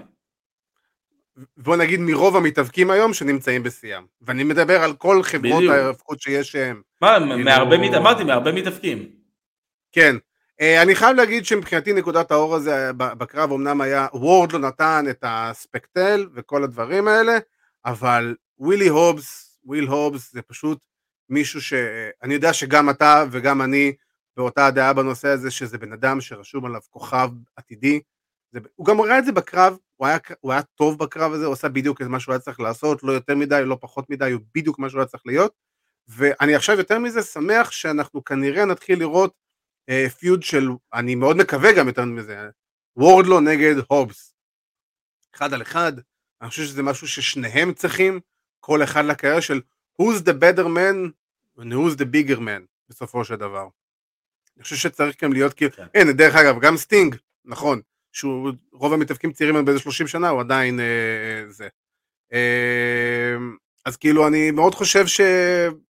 [1.58, 4.04] בוא נגיד מרוב המתאבקים היום שנמצאים בשיאם.
[4.22, 5.74] ואני מדבר על כל חברות בדיוק.
[5.74, 6.82] ההאבקות שיש שהם.
[7.02, 9.10] מה, כאילו- מהרבה, אמרתי, מהרבה מתאבקים.
[9.91, 10.15] כן.
[10.62, 15.06] אה, אני חייב להגיד שמבחינתי נקודת האור הזה ב- בקרב אמנם היה, וורד לא נתן
[15.10, 17.38] את הספקטל וכל הדברים האלה,
[17.86, 20.86] אבל ווילי הובס, וויל הובס זה פשוט
[21.30, 23.93] מישהו שאני יודע שגם אתה וגם אני
[24.38, 28.02] באותה הדעה בנושא הזה, שזה בן אדם שרשום עליו כוכב עתידי.
[28.52, 31.54] זה, הוא גם ראה את זה בקרב, הוא היה, הוא היה טוב בקרב הזה, הוא
[31.54, 34.41] עשה בדיוק את מה שהוא היה צריך לעשות, לא יותר מדי, לא פחות מדי, הוא
[34.56, 35.54] בדיוק מה שהוא היה צריך להיות.
[36.08, 39.40] ואני עכשיו יותר מזה שמח שאנחנו כנראה נתחיל לראות אה,
[40.19, 42.49] פיוד של, אני מאוד מקווה גם יותר מזה,
[42.97, 44.36] וורדלו נגד הובס.
[45.36, 45.93] אחד על אחד,
[46.41, 48.19] אני חושב שזה משהו ששניהם צריכים,
[48.60, 49.62] כל אחד לקריירה של
[50.01, 51.12] who's the better man
[51.60, 53.67] and who's the bigger man בסופו של דבר.
[54.58, 55.86] אני חושב שצריך גם להיות כאילו, כן.
[55.95, 60.41] הנה דרך אגב גם סטינג, נכון, שהוא רוב המתאבקים צעירים הם באיזה 30 שנה הוא
[60.41, 61.67] עדיין אה, זה.
[62.34, 63.36] אה,
[63.86, 65.21] אז כאילו אני מאוד חושב ש,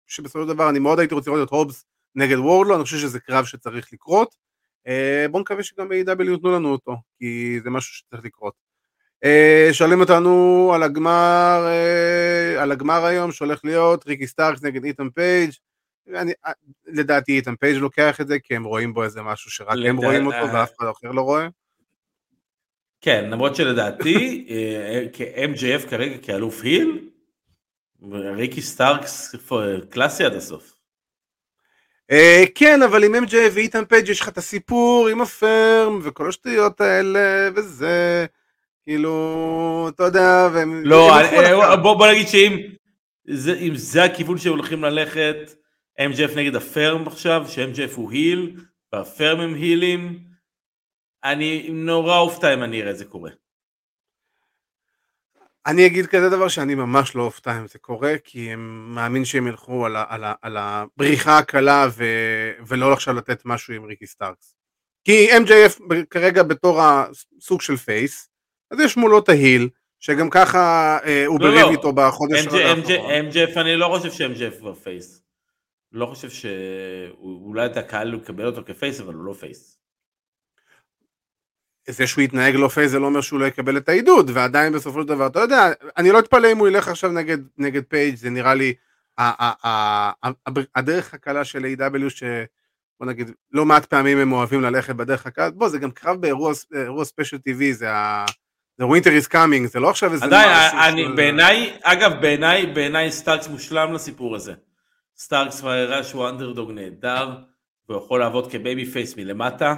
[0.07, 1.85] שבסופו של דבר אני מאוד הייתי רוצה לראות את הובס
[2.15, 4.35] נגד וורדלו, אני חושב שזה קרב שצריך לקרות.
[4.87, 8.53] אה, בואו נקווה שגם ב-AEW ייתנו לנו אותו, כי זה משהו שצריך לקרות.
[9.23, 15.09] אה, שואלים אותנו על הגמר, אה, על הגמר היום שהולך להיות ריקי סטארקס נגד איתן
[15.09, 15.51] פייג'.
[16.15, 16.33] אני,
[16.85, 20.07] לדעתי איתן פייג' לוקח את זה כי הם רואים בו איזה משהו שרק הם לדע-
[20.07, 20.53] רואים אותו.
[20.53, 21.47] ואף אחד אחר לא רואה.
[23.01, 24.47] כן, למרות שלדעתי,
[25.13, 27.09] כ-MJF כרגע כאלוף heel,
[28.13, 29.35] ריקי סטארקס
[29.89, 30.70] קלאסי עד הסוף.
[32.11, 36.29] אה, כן, אבל עם MJ ואיתן פייג' יש לך את הסיפור עם ה Firm וכל
[36.29, 38.25] השטויות האלה וזה,
[38.83, 40.81] כאילו, אתה יודע, והם...
[40.85, 41.79] לא, אה, לקרב.
[41.81, 42.57] בוא נגיד שאם
[43.75, 45.35] זה- הכיוון שהולכים ללכת,
[46.01, 48.55] MJF נגד ה Firm עכשיו, ש-MJF הוא heel,
[48.93, 50.19] וה Firm הם הילים,
[51.23, 53.31] אני נורא אופתע אם אני אראה את זה קורה.
[55.67, 59.47] אני אגיד כזה דבר שאני ממש לא אופתע אם זה קורה, כי אני מאמין שהם
[59.47, 62.03] ילכו על, ה, על, ה, על הבריחה הקלה ו,
[62.67, 64.55] ולא עכשיו לתת משהו עם ריקי סטארקס.
[65.03, 68.29] כי MJF כרגע בתור הסוג של face,
[68.71, 69.69] אז יש מולו את ה heel,
[69.99, 71.71] שגם ככה אה, הוא לא, בריב לא.
[71.71, 72.81] איתו בחודש האחרון.
[73.29, 75.21] MJF אני לא חושב ש-MJF כבר face.
[75.91, 79.80] לא חושב שאולי את הקהל יקבל אותו כ face, אבל הוא לא face.
[81.89, 85.01] זה שהוא יתנהג לא face זה לא אומר שהוא לא יקבל את העידוד, ועדיין בסופו
[85.01, 88.29] של דבר, אתה יודע, אני לא אתפלא אם הוא ילך עכשיו נגד, נגד פייג', זה
[88.29, 88.73] נראה לי
[90.75, 92.23] הדרך הקלה של AEW ש...
[92.99, 96.53] בוא נגיד, לא מעט פעמים הם אוהבים ללכת בדרך הקלה, בוא, זה גם קרב באירוע
[96.75, 98.25] אירוע special TV, זה ה...
[98.77, 100.25] זה Winter is Coming, זה לא עכשיו איזה...
[100.25, 104.53] עדיין, אני, של- בעיניי, אגב, בעיניי, בעיניי סטארקס מושלם לסיפור הזה.
[105.17, 107.29] סטארקס כבר הראה שהוא אנדרדוג נהדר,
[107.89, 109.75] והוא יכול לעבוד כ babyface מלמטה,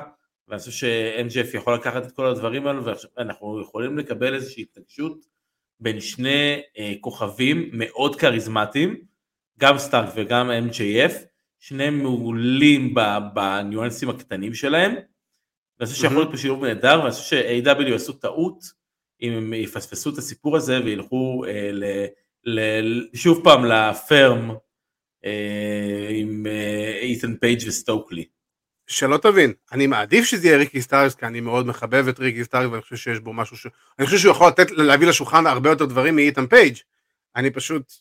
[0.48, 2.82] ואני חושב ש-MJF יכול לקחת את כל הדברים האלו,
[3.18, 5.26] ואנחנו יכולים לקבל איזושהי התנגשות
[5.80, 9.02] בין שני אה, כוכבים מאוד כריזמטיים,
[9.60, 11.14] גם סטארקס וגם MJF,
[11.60, 12.94] שניהם מעולים
[13.34, 14.96] בניואנסים הקטנים שלהם,
[15.80, 18.60] ואני חושב שיכול להיות פה שילוב נהדר, ואני חושב ש-AEW יעשו טעות
[19.22, 21.84] אם הם יפספסו את הסיפור הזה וילכו אה, ל,
[22.46, 24.52] ל, שוב פעם ל Firm
[25.26, 26.46] אה, עם
[27.02, 28.26] איתן פייג' וסטוקלי.
[28.94, 32.70] שלא תבין, אני מעדיף שזה יהיה ריקי סטארקס, כי אני מאוד מחבב את ריקי סטארקס,
[32.72, 33.68] ואני חושב שיש בו משהו ש...
[34.00, 36.78] אני חושב שהוא יכול לתת, להביא לשולחן הרבה יותר דברים מאיתן פייג'.
[37.36, 37.94] אני פשוט,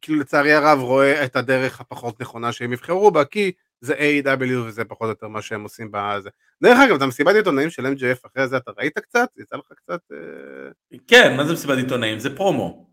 [0.00, 4.84] כאילו לצערי הרב, רואה את הדרך הפחות נכונה שהם יבחרו בה, כי זה AEW וזה
[4.84, 6.30] פחות או יותר מה שהם עושים בזה.
[6.62, 9.28] דרך אגב, את המסיבת עיתונאים של MJF אחרי זה, אתה ראית קצת?
[9.36, 10.00] יצא לך קצת...
[10.12, 12.18] אה, כן, מה זה מסיבת עיתונאים?
[12.18, 12.86] זה פרומו.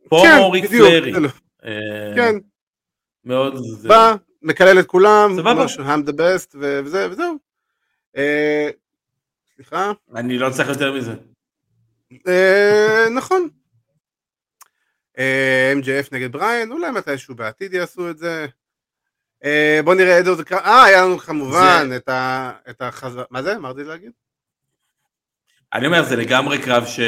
[0.00, 1.12] כן, פרומו ריק בדיוק, פלרי.
[1.12, 1.28] כאילו,
[1.64, 2.34] אה, כן,
[3.24, 3.56] מאוד...
[3.56, 5.68] זה- בא, מקלל את כולם, סבבה.
[5.68, 7.38] שהוא the best, ו- וזה, וזהו.
[8.16, 8.68] אה,
[9.54, 9.92] סליחה?
[10.14, 11.14] אני לא צריך יותר מזה.
[12.28, 13.48] אה, נכון.
[15.18, 18.46] אה, MJF נגד בריין, אולי מתישהו בעתיד יעשו את זה.
[19.84, 22.52] בוא נראה איזה עוד קרב, אה, היה לנו כמובן זה- את ה...
[22.70, 23.56] את החזרה, מה זה?
[23.56, 24.12] אמרתי להגיד?
[25.72, 27.00] אני אומר, זה לגמרי קרב ש...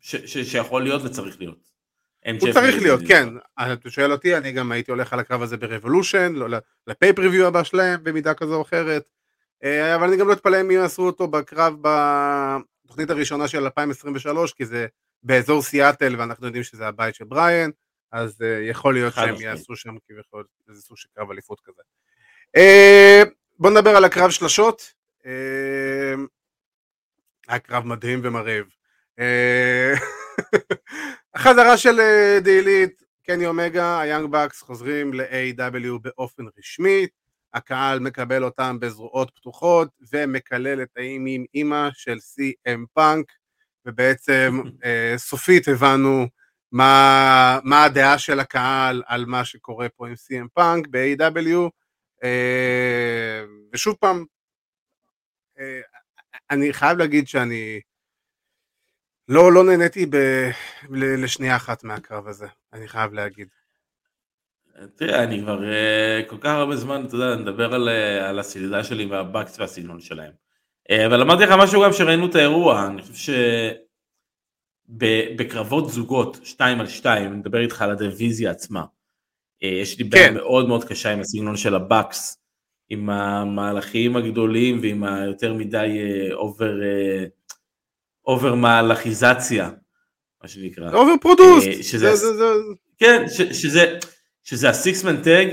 [0.00, 0.16] ש...
[0.16, 0.38] ש...
[0.52, 1.70] שיכול להיות וצריך להיות.
[2.40, 3.28] הוא צריך להיות, כן.
[3.58, 7.62] אה, אתה שואל אותי, אני גם הייתי הולך על הקרב הזה ברבולושן, לא, לפייפריוויו הבא
[7.62, 9.08] שלהם במידה כזו או אחרת.
[9.64, 11.74] אה, אבל אני גם לא אתפלא אם יעשו אותו בקרב
[12.84, 14.86] בתוכנית הראשונה של 2023, כי זה
[15.22, 17.70] באזור סיאטל ואנחנו יודעים שזה הבית של בריאן,
[18.12, 19.34] אז אה, יכול להיות שהם.
[19.40, 21.82] יעשו שם כביכול איזה סוג של קרב אליפות כזה.
[22.56, 23.22] אה,
[23.58, 24.98] בוא נדבר על הקרב שלשות.
[27.48, 28.66] היה קרב מדהים ומרהיב.
[31.38, 37.06] החזרה של אה, The Elite, קני אומגה, ה Young Bucks חוזרים ל-AEW באופן רשמי.
[37.54, 43.32] הקהל מקבל אותם בזרועות פתוחות ומקלל את האימים אימא של CM פאנק
[43.86, 46.26] ובעצם אה, סופית הבנו
[46.72, 51.70] מה, מה הדעה של הקהל על מה שקורה פה עם CM פאנק ב-AEW
[52.24, 54.24] אה, ושוב פעם
[56.50, 57.80] אני חייב להגיד שאני
[59.28, 60.16] לא, לא נהניתי ב,
[60.90, 63.48] לשנייה אחת מהקרב הזה, אני חייב להגיד.
[64.96, 68.84] תראה, אני כבר uh, כל כך הרבה זמן, אתה יודע, נדבר על, uh, על הסלידה
[68.84, 70.32] שלי והבקס והסגנון שלהם.
[70.92, 73.34] Uh, אבל אמרתי לך משהו גם שראינו את האירוע, אני חושב
[74.88, 78.84] שבקרבות זוגות, שתיים על שתיים, אני מדבר איתך על הדיוויזיה עצמה.
[79.60, 80.10] יש לי כן.
[80.10, 82.42] בעיה מאוד מאוד קשה עם הסגנון של ה Bucks,
[82.88, 85.98] עם המהלכים הגדולים ועם היותר מדי
[86.32, 87.37] over, uh,
[88.28, 89.70] over מהלכיזציה,
[90.42, 90.92] מה שנקרא.
[90.92, 91.68] Over produced.
[91.98, 92.44] זה, זה...
[92.98, 93.98] כן, שזה...
[94.48, 95.46] שזה ה six-man tag,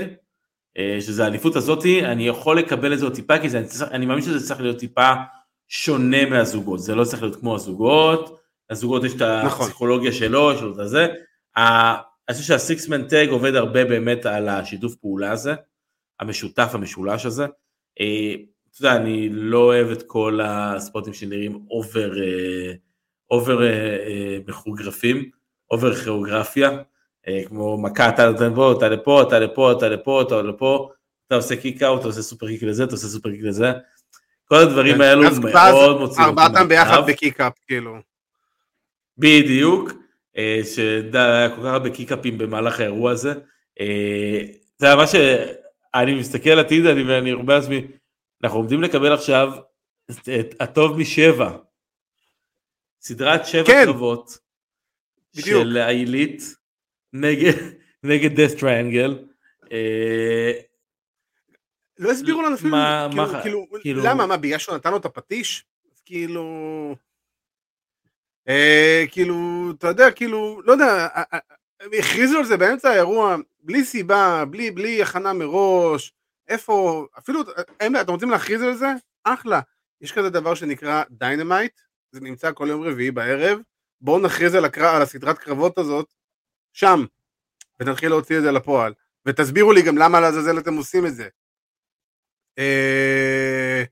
[0.78, 4.24] אה, שזה האליפות הזאתי, אני יכול לקבל את זה עוד טיפה, כי זה, אני מאמין
[4.24, 5.12] שזה צריך להיות טיפה
[5.68, 9.66] שונה מהזוגות, זה לא צריך להיות כמו הזוגות, הזוגות יש את נכון.
[9.66, 11.06] הפסיכולוגיה שלו, יש לו את הזה,
[11.56, 15.54] אני חושב שה six-man tag עובד הרבה באמת על השיתוף פעולה הזה,
[16.20, 17.46] המשותף, המשולש הזה.
[18.84, 22.12] אה, אתה יודע, אני לא אוהב את כל הספוטים שנראים over,
[23.30, 23.58] over
[24.46, 25.30] מכוריאוגרפים,
[25.70, 26.70] over כוריאוגרפיה.
[27.28, 30.90] אה, כמו מכה, אתה לפה, אתה לפה, אתה לפה, אתה לפה, אתה לפה,
[31.26, 33.72] אתה עושה kick out, אתה עושה superkick לזה, אתה עושה superkick לזה.
[34.44, 35.00] כל הדברים כן.
[35.00, 37.96] האלו מאוד מוציאים אותי ארבעתם ביחד ב kip up, כאילו.
[39.18, 39.92] בדיוק,
[40.36, 43.34] אה, שהיה כל כך הרבה kip up ים במהלך האירוע הזה.
[43.80, 44.40] אה,
[44.78, 47.86] זה מה שאני מסתכל עתיד ואני אומר לעצמי,
[48.44, 49.52] אנחנו עומדים לקבל עכשיו
[50.10, 51.56] את הטוב משבע.
[53.00, 53.82] סדרת שבע כן.
[53.84, 54.38] קרבות
[55.34, 56.42] של העילית.
[57.12, 57.52] נגד,
[58.02, 59.24] נגד Death Triangle.
[59.72, 60.52] אה,
[61.98, 64.96] לא הסבירו לנו אפילו, מה, כאילו, מה, כאילו, כאילו, למה, מה, בגלל שהוא נתן לו
[64.96, 65.64] את הפטיש?
[66.04, 66.44] כאילו...
[68.48, 69.36] אה, כאילו,
[69.78, 71.08] אתה יודע, כאילו, לא יודע,
[71.98, 76.12] הכריזו על זה באמצע האירוע, בלי סיבה, בלי, בלי הכנה מראש,
[76.48, 77.40] איפה, אפילו,
[77.80, 78.88] אין, אתם רוצים להכריז על זה?
[79.24, 79.60] אחלה.
[80.00, 81.80] יש כזה דבר שנקרא Dynamite,
[82.12, 83.58] זה נמצא כל יום רביעי בערב,
[84.00, 86.14] בואו נכריז על, הקרב, על הסדרת קרבות הזאת,
[86.72, 87.04] שם,
[87.80, 88.94] ונתחיל להוציא את זה לפועל.
[89.26, 91.28] ותסבירו לי גם למה לעזאזל אתם עושים את זה.
[92.58, 93.84] אה,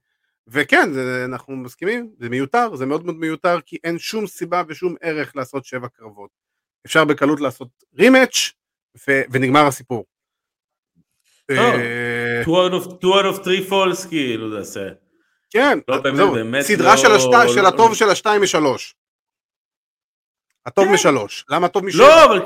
[0.47, 4.95] וכן, זה, אנחנו מסכימים, זה מיותר, זה מאוד מאוד מיותר, כי אין שום סיבה ושום
[5.01, 6.31] ערך לעשות שבע קרבות.
[6.87, 8.53] אפשר בקלות לעשות רימץ'
[9.31, 10.05] ונגמר הסיפור.
[11.53, 11.55] Oh,
[12.45, 14.89] two out of three falls כאילו זה עושה.
[15.51, 18.97] כן, לא, זהו, סדרה לא, של לא, הטוב של השתיים משלוש.
[20.67, 20.93] הטוב כן.
[20.93, 21.45] משלוש.
[21.49, 22.07] למה הטוב משלוש?
[22.09, 22.41] לא, אבל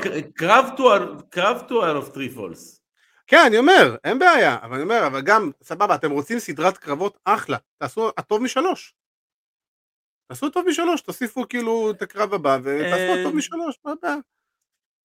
[1.30, 2.78] קרב טו out of three falls.
[3.26, 7.18] כן, אני אומר, אין בעיה, אבל אני אומר, אבל גם, סבבה, אתם רוצים סדרת קרבות
[7.24, 8.94] אחלה, תעשו הטוב משלוש.
[10.28, 14.16] תעשו הטוב משלוש, תוסיפו כאילו את הקרב הבא ותעשו הטוב אה, משלוש, מה הבעיה?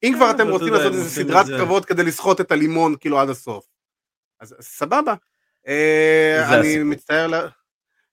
[0.03, 3.65] אם כבר אתם רוצים לעשות איזה סדרת קרבות כדי לסחוט את הלימון כאילו עד הסוף,
[4.43, 5.13] אז סבבה.
[5.67, 7.47] אה, אני מצטער,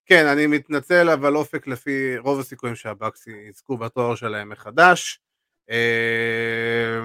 [0.06, 5.20] כן, אני מתנצל, אבל אופק לפי רוב הסיכויים שהבקס יזכו בתואר שלהם מחדש.
[5.70, 7.00] אה,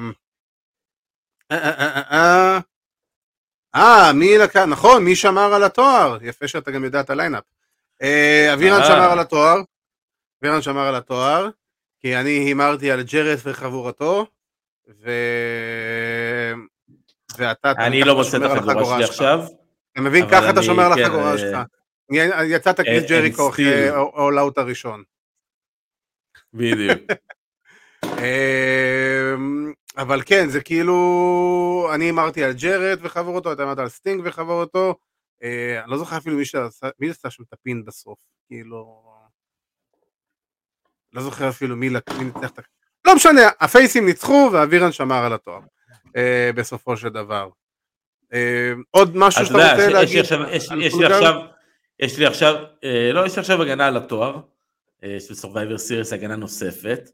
[1.52, 2.60] אה,
[3.76, 6.18] אה מי לקח, נכון, מי שמר על התואר?
[6.22, 7.44] יפה שאתה גם יודע את ה lineup.
[8.54, 9.62] אבירן שמר על התואר,
[10.42, 11.50] אבירן שמר על התואר,
[12.00, 14.26] כי אני הימרתי על ג'רס וחבורתו,
[14.88, 15.12] ו...
[17.38, 17.72] ואתה...
[17.72, 19.46] אני לא מוצא את החגורה שלי עכשיו.
[19.92, 20.30] אתה מבין?
[20.30, 21.58] ככה אתה שומר על כן, החגורה שלך.
[22.46, 25.04] יצאת קריס אה, ג'ריקו אחרי All Out הראשון.
[26.54, 27.00] בדיוק.
[28.06, 34.96] אמ, אבל כן, זה כאילו, אני אמרתי על ג'רד וחברותו, אתה אמרת על סטינג וחברותו,
[35.44, 36.38] אה, אני לא זוכר אפילו
[37.00, 39.04] מי עשה שם את הפין בסוף, כאילו,
[41.14, 42.62] לא זוכר אפילו מי ניצח את ה...
[43.06, 45.60] לא משנה, הפייסים ניצחו ואבירן שמר על התואר,
[46.16, 47.50] אה, בסופו של דבר.
[48.92, 50.24] עוד משהו שאתה רוצה להגיד?
[50.82, 51.56] יש לי עכשיו...
[52.00, 54.40] יש לי עכשיו, אה, לא, יש לי עכשיו הגנה על התואר
[55.04, 57.10] אה, של Survivor Series, הגנה נוספת,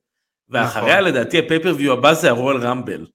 [0.50, 1.14] ואחריה נכון.
[1.14, 3.08] לדעתי הפייפריוויו הבא זה הרול רמבל.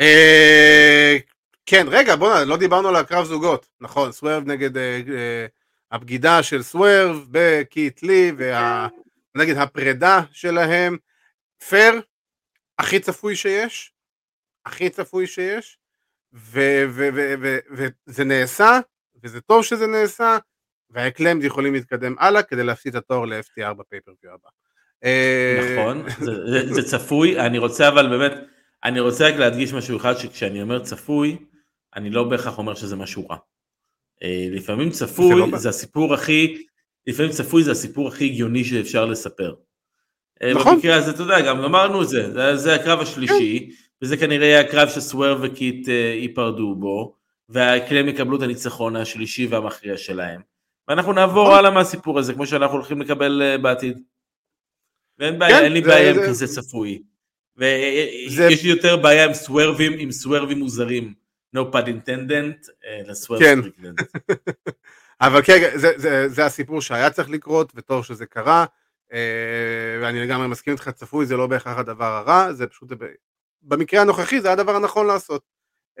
[0.00, 1.16] אה,
[1.66, 4.70] כן, רגע, בוא'נה, לא דיברנו על הקרב זוגות, נכון, סוורב נגד
[5.92, 10.96] הבגידה של סוורב בקיט לי, ונגד הפרידה שלהם,
[11.68, 12.00] פייר,
[12.78, 13.92] הכי צפוי שיש,
[14.66, 15.78] הכי צפוי שיש,
[16.32, 18.80] וזה נעשה
[19.22, 20.38] וזה טוב שזה נעשה,
[20.90, 24.48] והאקלמד יכולים להתקדם הלאה כדי להפסיד את התואר ל-FTR בפייפריוויו הבא.
[25.04, 28.32] אה, נכון, זה, זה, זה צפוי, אני רוצה אבל באמת,
[28.84, 31.38] אני רוצה רק להדגיש משהו אחד, שכשאני אומר צפוי,
[31.96, 33.36] אני לא בהכרח אומר שזה משהו רע.
[34.22, 36.66] אה, לפעמים צפוי, זה, לא- זה הסיפור הכי,
[37.06, 39.54] לפעמים צפוי זה הסיפור הכי הגיוני שאפשר לספר.
[40.42, 40.74] אה, נכון.
[40.74, 43.70] במקרה הזה, אתה יודע, גם אמרנו את זה, זה, זה הקרב השלישי,
[44.02, 47.14] וזה כנראה יהיה הקרב שסוור וקיט אה, ייפרדו בו,
[47.48, 50.40] והקלם יקבלו את הניצחון השלישי והמכריע שלהם.
[50.88, 51.58] ואנחנו נעבור נכון.
[51.58, 53.98] הלאה מהסיפור הזה, כמו שאנחנו הולכים לקבל אה, בעתיד.
[55.18, 57.02] ואין בעיה, כן, אין לי זה- בעיה עם זה- כזה צפוי.
[57.56, 61.14] ויש לי יותר בעיה עם סוורבים, עם סוורבים מוזרים.
[61.56, 63.58] no pun intended, אה, לסוורב כן.
[65.20, 68.64] אבל כן, זה, זה, זה הסיפור שהיה צריך לקרות, וטוב שזה קרה,
[70.02, 72.88] ואני לגמרי מסכים איתך, צפוי זה לא בהכרח הדבר הרע, זה פשוט,
[73.62, 75.42] במקרה הנוכחי זה הדבר הנכון לעשות.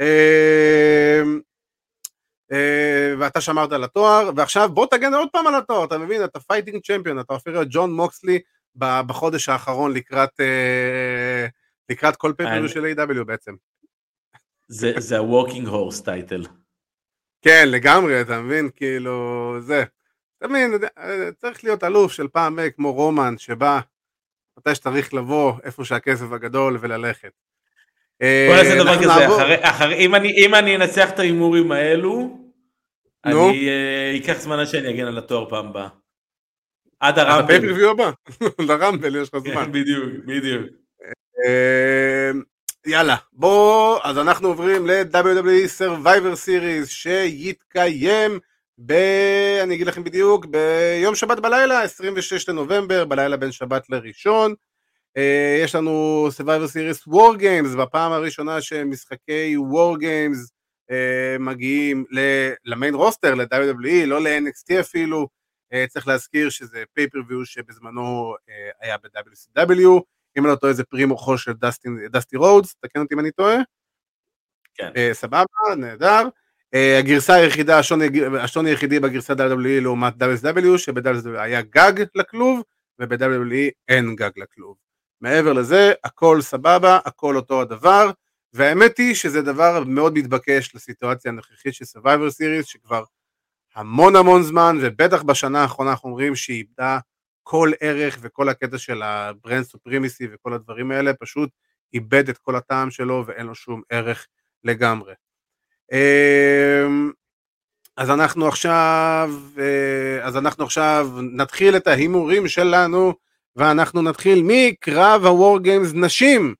[0.00, 1.22] אה,
[2.52, 6.24] אה, ואתה שמרת על התואר, ועכשיו בוא תגן עוד פעם על התואר, אתה מבין?
[6.24, 8.38] אתה fighting champion, אתה הופך להיות ג'ון מוקסלי
[8.76, 11.46] בחודש האחרון לקראת, אה,
[11.88, 13.52] לקראת כל פייפרוויו אני- של AEW בעצם.
[14.98, 16.42] זה ה-workhorse title.
[17.42, 18.70] כן, לגמרי, אתה מבין?
[18.76, 19.84] כאילו, זה.
[20.46, 23.80] מבין, אה, צריך להיות אלוף של פעם אה, כמו רומן, שבא
[24.58, 27.30] מתי שצריך לבוא, איפה שהכסף הגדול, וללכת.
[28.20, 32.38] בוא נעשה אה, דבר כזה, אחרי- אחרי- אם אני- אם אני אנצח את ההימורים האלו,
[33.26, 33.48] נו.
[33.50, 35.88] אני אה, ייקח זמן עד שאני אגן על התואר פעם הבאה.
[37.00, 37.44] עד הרמבל.
[37.44, 38.10] הפייפריוויו הבא,
[38.68, 39.64] לרמבל יש לך זמן.
[39.64, 40.66] כן, בדיוק, בדיוק.
[41.46, 42.30] אה,
[42.86, 48.38] יאללה, בוא, אז אנחנו עוברים ל-WWE Survivor Series שיתקיים
[48.86, 48.92] ב...
[49.62, 54.54] אני אגיד לכם בדיוק, ביום שבת בלילה, 26 לנובמבר, בלילה בין שבת לראשון.
[55.16, 60.50] אה, יש לנו Survivor Series War Games, בפעם הראשונה שמשחקי War Games
[60.90, 65.28] אה, מגיעים ל- למיין רוסטר, ל-WWE, לא ל-NXT אפילו.
[65.72, 68.34] אה, צריך להזכיר שזה פייפריוויו שבזמנו
[68.80, 70.00] היה ב-WCW.
[70.38, 71.52] אם אני לא טועה זה פרי מוחו של
[72.10, 73.56] דסטי רודס, תקן אותי אם אני טועה.
[74.74, 75.12] כן.
[75.12, 75.44] סבבה,
[75.76, 76.28] נהדר.
[76.74, 82.62] אה, הגרסה היחידה, השוני, היחידי בגרסה WWE לעומת WCW, שב-WCW היה גג לכלוב,
[82.98, 84.76] וב-WWE אין גג לכלוב.
[85.20, 88.10] מעבר לזה, הכל סבבה, הכל אותו הדבר,
[88.52, 93.04] והאמת היא שזה דבר מאוד מתבקש לסיטואציה הנוכחית של Survivor Series, שכבר
[93.74, 96.98] המון המון זמן, ובטח בשנה האחרונה אנחנו אומרים שהיא איבדה
[97.42, 101.50] כל ערך וכל הקטע של ה brand supremacy וכל הדברים האלה, פשוט
[101.94, 104.26] איבד את כל הטעם שלו ואין לו שום ערך
[104.64, 105.14] לגמרי.
[105.92, 107.10] אמ,
[107.96, 113.14] אז אנחנו עכשיו, אה, אז אנחנו עכשיו נתחיל את ההימורים שלנו,
[113.56, 116.54] ואנחנו נתחיל מקרב הוור גיימס נשים.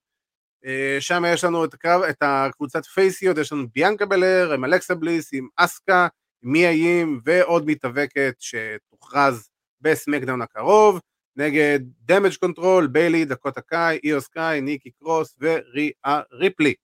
[0.67, 4.95] אה, שם יש לנו את, הקרב, את הקבוצת פייסיות, יש לנו ביאנקה בלר, עם אלכסה
[4.95, 6.09] בליס, עם אסקה,
[6.43, 9.49] מיה ים ועוד מתאבקת שתוכרז
[9.81, 11.01] בסמקדאון הקרוב,
[11.37, 16.75] נגד Damage CTRL, ביילי, דקוטה קאי, איו סקיי, ניקי קרוס וריאה ריפלי.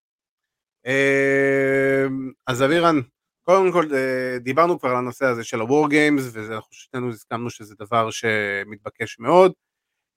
[0.87, 2.07] אה,
[2.47, 3.01] אז אבירן,
[3.43, 7.75] קודם כל אה, דיברנו כבר על הנושא הזה של ה-War Games, ואנחנו שנינו הסכמנו שזה
[7.79, 9.53] דבר שמתבקש מאוד.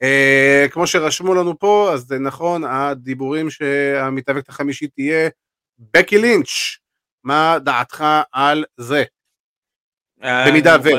[0.03, 5.29] אה, כמו שרשמו לנו פה, אז זה נכון, הדיבורים שהמתאבקת החמישית תהיה
[5.79, 6.77] בקי לינץ',
[7.23, 9.03] מה דעתך על זה?
[10.21, 10.89] במידה ו-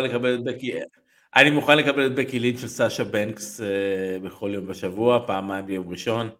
[1.36, 5.88] אני מוכן לקבל את בקי לינץ' של סאשה בנקס אה, בכל יום בשבוע, פעמיים ביום
[5.88, 6.30] ראשון.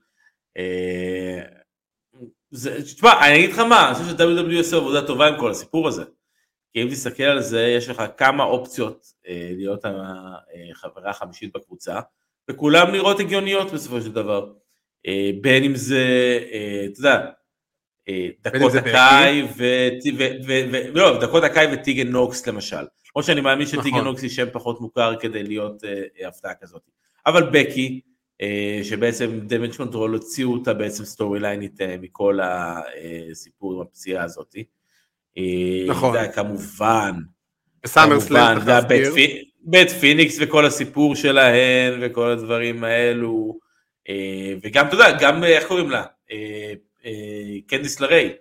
[0.56, 1.42] אה,
[2.50, 5.88] זה- תשמע, אני אגיד לך מה, אני חושב ש-WWE עושה עבודה טובה עם כל הסיפור
[5.88, 6.04] הזה.
[6.72, 9.84] כי אם תסתכל על זה, יש לך כמה אופציות אה, להיות
[10.74, 12.00] החברה החמישית בקבוצה,
[12.50, 14.52] וכולם נראות הגיוניות בסופו של דבר.
[15.06, 16.04] אה, בין אם זה,
[16.52, 17.26] אה, אתה יודע,
[18.08, 19.64] אה, זה דקוטה קאי ו...
[20.18, 22.76] ו- ו- ו- לא, דקוטה קאי וטיגן נוקס למשל.
[22.76, 24.04] למרות שאני מאמין שטיגן נכון.
[24.04, 26.82] נוקס היא שם פחות מוכר כדי להיות אה, הפתעה כזאת.
[27.26, 28.00] אבל בקי,
[28.82, 34.54] שבעצם Damage CTRL הוציאו אותה בעצם storyline-ית אה, מכל הסיפור עם הפציעה הזאת.
[35.38, 35.42] אה,
[35.88, 36.10] נכון.
[36.16, 37.12] אתה יודע, כמובן,
[38.28, 38.54] כמובן,
[39.14, 43.58] פי- בת' פיניקס וכל הסיפור שלהן וכל הדברים האלו,
[44.08, 46.04] אה, וגם, אתה יודע, גם, אה, איך קוראים לה?
[46.30, 46.72] אה,
[47.04, 47.12] אה,
[47.66, 48.32] קנדיס לריי.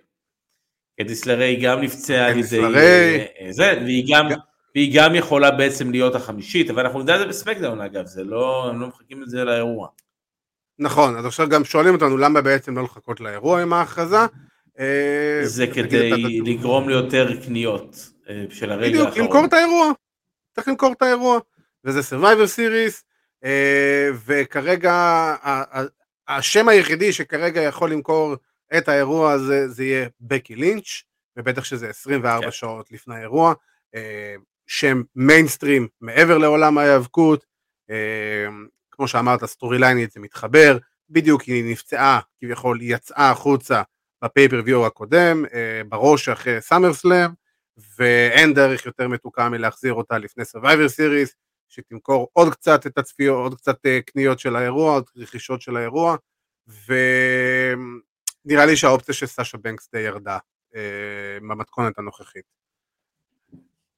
[0.99, 2.61] קנדיס לריי גם נפצעה על קנדיס ידי...
[2.61, 3.25] לריי.
[3.39, 4.27] אה, זה, והיא גם...
[4.77, 8.69] והיא גם יכולה בעצם להיות החמישית, אבל אנחנו נדע את זה בסמקדאון אגב, זה לא,
[8.69, 9.87] הם לא מחכים את זה לאירוע.
[10.79, 14.17] נכון, אז עכשיו גם שואלים אותנו למה בעצם לא לחכות לאירוע עם ההכרזה.
[14.79, 16.11] אה, זה כדי
[16.45, 19.25] לגרום ליותר קניות אה, של הרגע בדיוק, האחרון.
[19.25, 19.91] למכור את האירוע.
[20.55, 21.39] צריך למכור את האירוע.
[21.83, 23.03] וזה Survivor Series,
[23.43, 25.35] אה, וכרגע
[26.27, 28.35] השם היחידי שכרגע יכול למכור
[28.77, 31.03] את האירוע הזה, זה יהיה בקי לינץ',
[31.37, 32.51] ובטח שזה 24 כן.
[32.51, 33.53] שעות לפני האירוע.
[34.67, 37.45] אה, שם מיינסטרים מעבר לעולם ההיאבקות.
[37.89, 38.47] אה,
[38.91, 40.77] כמו שאמרת, storyline-ית זה מתחבר.
[41.09, 43.81] בדיוק היא נפצעה, כביכול היא יצאה החוצה
[44.23, 47.29] בפייפרוויו הקודם, אה, ב-Raw שאחרי סאמר סלאם,
[47.97, 51.33] ואין דרך יותר מתוקה מלהחזיר אותה לפני Survivor Series,
[51.69, 56.15] שתמכור עוד קצת את הצפיות, עוד קצת אה, קניות של האירוע, עוד רכישות של האירוע,
[56.67, 60.37] ונראה לי שהאופציה של סאשה בנקס די ירדה
[60.75, 62.57] אה, במתכונת הנוכחית.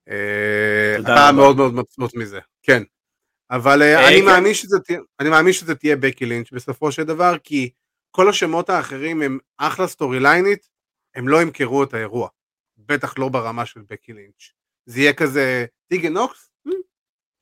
[0.10, 2.84] אה, אתה מאוד מאוד מבסוט מזה, כן.
[3.52, 4.26] אבל אה, אני, כן.
[4.26, 4.78] מאמין שזה,
[5.20, 7.70] אני מאמין שזה תהיה בקי לינץ' בסופו של דבר, כי
[8.12, 10.68] כל השמות האחרים הם אחלה סטורי ליינית,
[11.16, 12.30] הם לא ימכרו את האירוע.
[12.78, 14.52] בטח לא ברמה של בקי לינץ'.
[14.86, 16.52] זה יהיה כזה, טיגן נוקס,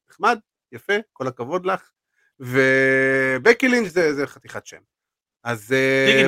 [0.09, 0.39] נחמד,
[0.71, 1.91] יפה, כל הכבוד לך.
[2.39, 4.81] ובקי לינץ' זה, זה חתיכת שם.
[5.43, 5.75] אז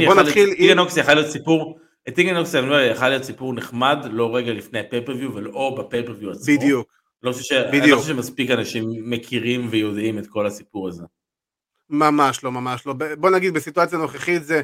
[0.05, 0.55] בוא נתחיל עם...
[0.55, 4.79] טיגן נוקס יכול להיות סיפור את אני אומר, יכול להיות סיפור נחמד, לא רגע לפני
[4.79, 6.55] הפייפריוויו ולא בפייפריוויו עצמו.
[6.55, 6.99] בדיוק.
[7.23, 7.53] לא חושב, ש...
[7.53, 7.83] בדיוק.
[7.83, 11.03] אני לא חושב שמספיק אנשים מכירים ויודעים את כל הסיפור הזה.
[11.89, 12.93] ממש לא, ממש לא.
[13.17, 14.61] בוא נגיד בסיטואציה הנוכחית זה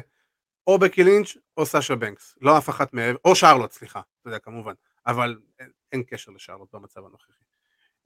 [0.66, 2.34] או בקי לינץ' או סאשה בנקס.
[2.40, 4.72] לא אף אחת מעבר, או שרלוט, סליחה, אתה יודע, כמובן.
[5.06, 7.32] אבל אין, אין קשר לשרלוט במצב הנוכחי.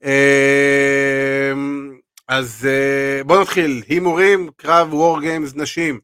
[0.05, 6.01] אמ, אז אה, בוא נתחיל, הימורים, קרב וור גיימס נשים.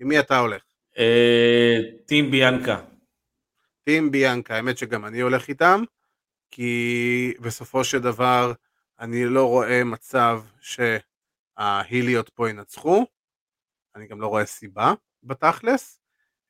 [0.00, 0.62] עם מי אתה הולך?
[0.98, 2.80] אה, טים ביאנקה.
[3.84, 5.82] טים ביאנקה, האמת שגם אני הולך איתם,
[6.50, 8.52] כי בסופו של דבר
[9.00, 13.06] אני לא רואה מצב שההיליות פה ינצחו,
[13.96, 16.00] אני גם לא רואה סיבה בתכלס,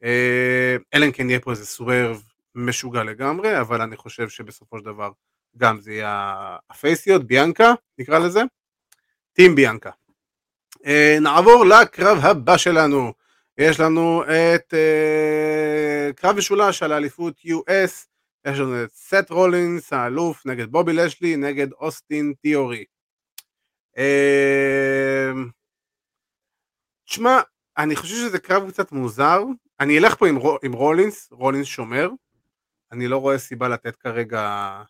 [0.03, 2.23] אה, אלא אם כן יהיה פה איזה סוורב
[2.55, 5.11] משוגע לגמרי, אבל אני חושב שבסופו של דבר
[5.57, 8.41] גם זה יהיה הפייסיות, ביאנקה נקרא לזה,
[9.33, 9.91] טים ביאנקה.
[10.87, 13.13] אה, נעבור לקרב הבא שלנו,
[13.61, 18.07] יש לנו את uh, קרב משולש על האליפות US,
[18.47, 22.85] יש לנו את סט רולינס האלוף נגד בובי לשלי נגד אוסטין תיאורי.
[23.97, 24.01] Uh,
[27.05, 27.41] תשמע,
[27.79, 29.41] אני חושב שזה קרב קצת מוזר,
[29.81, 32.11] אני אלך פה עם, עם רולינס, רולינס שומר,
[32.93, 34.83] אני לא רואה סיבה לתת כרגע.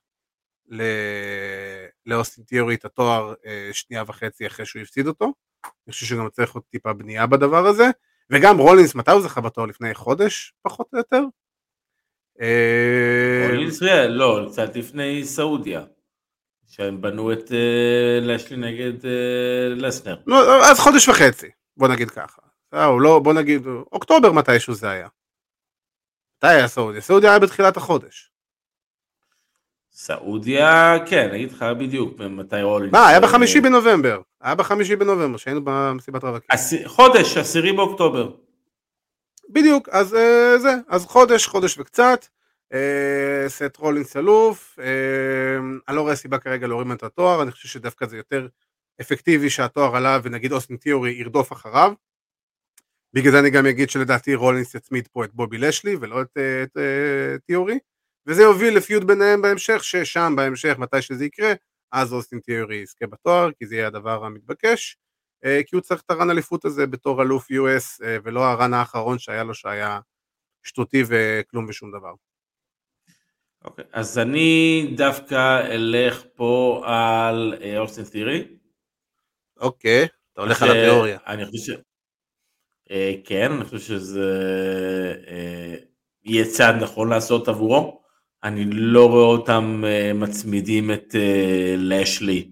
[2.07, 5.33] לאוסטין תיאורי את התואר uh, שנייה וחצי אחרי שהוא הפסיד אותו,
[5.65, 7.91] אני חושב שגם צריך עוד טיפה בנייה בדבר הזה.
[8.31, 9.67] וגם רולינס, מתי הוא זכה בתואר?
[9.67, 11.23] לפני חודש, פחות או יותר?
[12.41, 15.85] אה, רולינס, לא, קצת לפני סעודיה.
[16.71, 20.17] שהם בנו את אה, לשלי נגד אה, לסנר.
[20.71, 22.43] אז חודש וחצי, בוא נגיד ככה.
[22.73, 25.09] לא, בוא נגיד, אוקטובר מתישהו זה היה.
[26.37, 27.01] מתי היה סעודיה?
[27.01, 28.31] סעודיה היה בתחילת החודש.
[30.01, 32.93] סעודיה, כן, אני אגיד לך בדיוק מתי רולינס...
[32.93, 34.21] מה, היה בחמישי בנובמבר.
[34.41, 36.49] היה בחמישי בנובמבר, שהיינו במסיבת רווקים.
[36.87, 38.31] חודש, עשירי באוקטובר.
[39.51, 42.27] בדיוק, אז אה, זה, אז חודש, חודש וקצת.
[42.73, 44.79] אה, סט רולינס אלוף.
[44.83, 48.49] אה, אני לא רואה סיבה כרגע להוריד את התואר, אני חושב שדווקא זה יותר
[49.01, 51.93] אפקטיבי שהתואר עלה ונגיד אוסטין תיאורי ירדוף אחריו.
[53.13, 56.39] בגלל זה אני גם אגיד שלדעתי רולינס יצמיד פה את בובי לשלי ולא את,
[57.47, 57.79] תיאורי.
[58.27, 61.53] וזה יוביל לפיוט ביניהם בהמשך, ששם בהמשך, מתי שזה יקרה,
[61.93, 64.97] אז אוסטין תיאורי יזכה בתואר, כי זה יהיה הדבר המתבקש,
[65.45, 69.19] אה, כי הוא צריך את הרן אליפות הזה בתור אלוף US, אה, ולא הרן האחרון
[69.19, 70.01] שהיה לו שהיה
[70.63, 72.13] שטותי וכלום ושום דבר.
[73.65, 78.57] אוקיי, okay, אז אני דווקא אלך פה על אה, אוסטין תיאורי.
[79.61, 81.19] אוקיי, אתה הולך על התיאוריה.
[81.27, 81.77] אני חושב ש...
[83.25, 84.35] כן, אני חושב שזה
[86.25, 88.00] יהיה צעד נכון לעשות עבורו.
[88.45, 92.51] אני לא רואה אותם אה, מצמידים את אה, לשלי,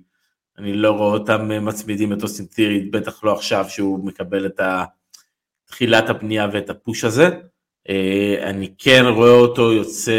[0.59, 4.61] אני לא רואה אותם אה, מצמידים את אוסטין בטח לא עכשיו שהוא מקבל את
[5.64, 7.28] תחילת הבנייה ואת הפוש הזה.
[8.43, 10.12] אני כן רואה אותו יוצא,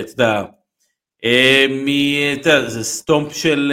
[0.00, 0.42] אתה יודע,
[1.68, 1.86] מ...
[2.40, 3.72] אתה יודע, זה סטומפ של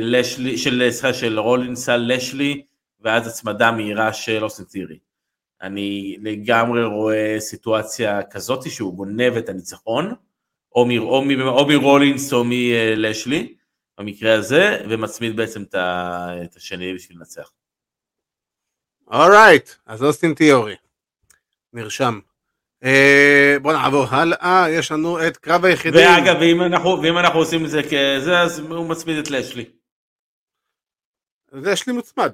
[0.00, 2.62] לשלי, של, סליחה, של רולינס על לשלי,
[3.00, 5.07] ואז הצמדה מהירה של אוסטין.
[5.62, 10.14] אני לגמרי רואה סיטואציה כזאת שהוא גונב את הניצחון,
[10.74, 13.54] או, מ, או, מ, או מרולינס או מלשלי,
[13.98, 17.50] במקרה הזה, ומצמיד בעצם את השני בשביל לנצח.
[19.06, 20.76] אורייט, right, אז אוסטין תיאורי.
[21.72, 22.20] נרשם.
[22.84, 22.88] Uh,
[23.62, 26.00] בוא נעבור הלאה, יש לנו את קרב היחידים.
[26.00, 29.64] ואגב, ואם אנחנו, ואם אנחנו עושים את זה כזה, אז הוא מצמיד את לשלי.
[31.52, 32.32] לשלי מוצמד.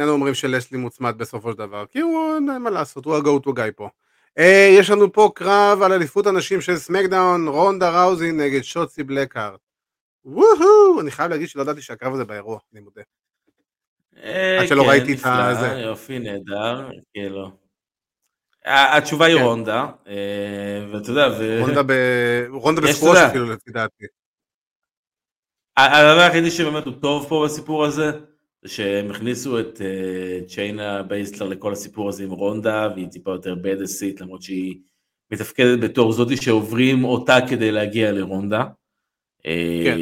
[0.00, 3.50] שנינו אומרים שלסלי מוצמד בסופו של דבר, כי הוא, אין מה לעשות, הוא ה-go to
[3.50, 3.88] guy פה.
[4.38, 4.42] אה,
[4.78, 9.60] יש לנו פה קרב על אליפות הנשים של סמקדאון, רונדה ראוזי נגד שוצי בלקארט.
[10.24, 13.02] וואו, אני חייב להגיד שלא ידעתי שהקרב הזה באירוע, אני מודה.
[14.22, 15.18] אה, עד שלא כן, ראיתי את
[15.60, 15.66] זה.
[15.66, 17.50] יופי, נהדר, כאילו.
[18.64, 19.42] התשובה היא כן.
[19.42, 21.28] רונדה, אה, ואתה יודע,
[22.48, 24.04] רונדה בסקווש אפילו לפי דעתי.
[25.76, 28.18] הדבר היחידי שבאמת הוא טוב פה בסיפור הזה, זה
[28.66, 34.20] שהם הכניסו את אה, שיינה בייזלר לכל הסיפור הזה עם רונדה, והיא טיפה יותר badass-ית,
[34.20, 34.78] למרות שהיא
[35.30, 38.64] מתפקדת בתור זאתי שעוברים אותה כדי להגיע לרונדה.
[39.84, 39.98] כן.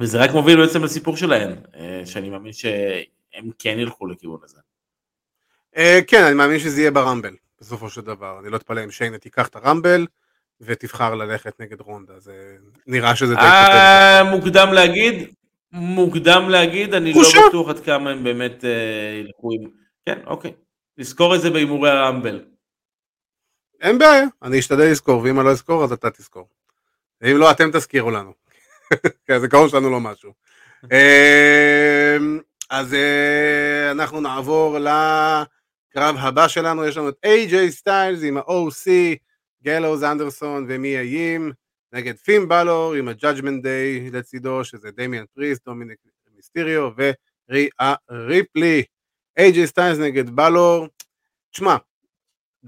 [0.00, 1.52] וזה רק מוביל בעצם לסיפור שלהם,
[2.04, 4.60] שאני מאמין שהם כן ילכו לכיוון הזה.
[6.06, 8.40] כן, אני מאמין שזה יהיה ברמבל, בסופו של דבר.
[8.40, 10.06] אני לא אתפלא אם שיינה תיקח את הרמבל.
[10.60, 12.56] ותבחר ללכת נגד רונדה, זה
[12.86, 14.24] נראה שזה די כותב.
[14.30, 15.34] מוקדם להגיד,
[15.74, 19.70] מוקדם להגיד, אני לא בטוח עד כמה הם באמת אה, ילכו עם...
[20.06, 20.52] כן, אוקיי.
[20.98, 22.44] לזכור את זה בהימורי הרמבל.
[23.80, 26.48] אין בעיה, אני אשתדל לזכור, ואם אני לא אזכור אז אתה תזכור.
[27.20, 28.32] ואם לא, אתם תזכירו לנו.
[29.26, 30.32] כי הזיכרון שלנו לא משהו.
[30.84, 38.90] אמ, אז אה, אנחנו נעבור לקרב הבא שלנו, יש לנו את AJ סטיילס עם ה-OC.
[39.64, 41.52] גלוז אנדרסון ומי איים,
[41.94, 45.98] נגד פים בלור עם ה-Judgment Day לצידו, שזה דמיאן פריסט, דומיניק
[46.36, 48.82] מיסטיריו וריאה ריפלי.
[49.38, 50.88] איי ג'יי סטיילס נגד בלור.
[51.50, 51.76] תשמע,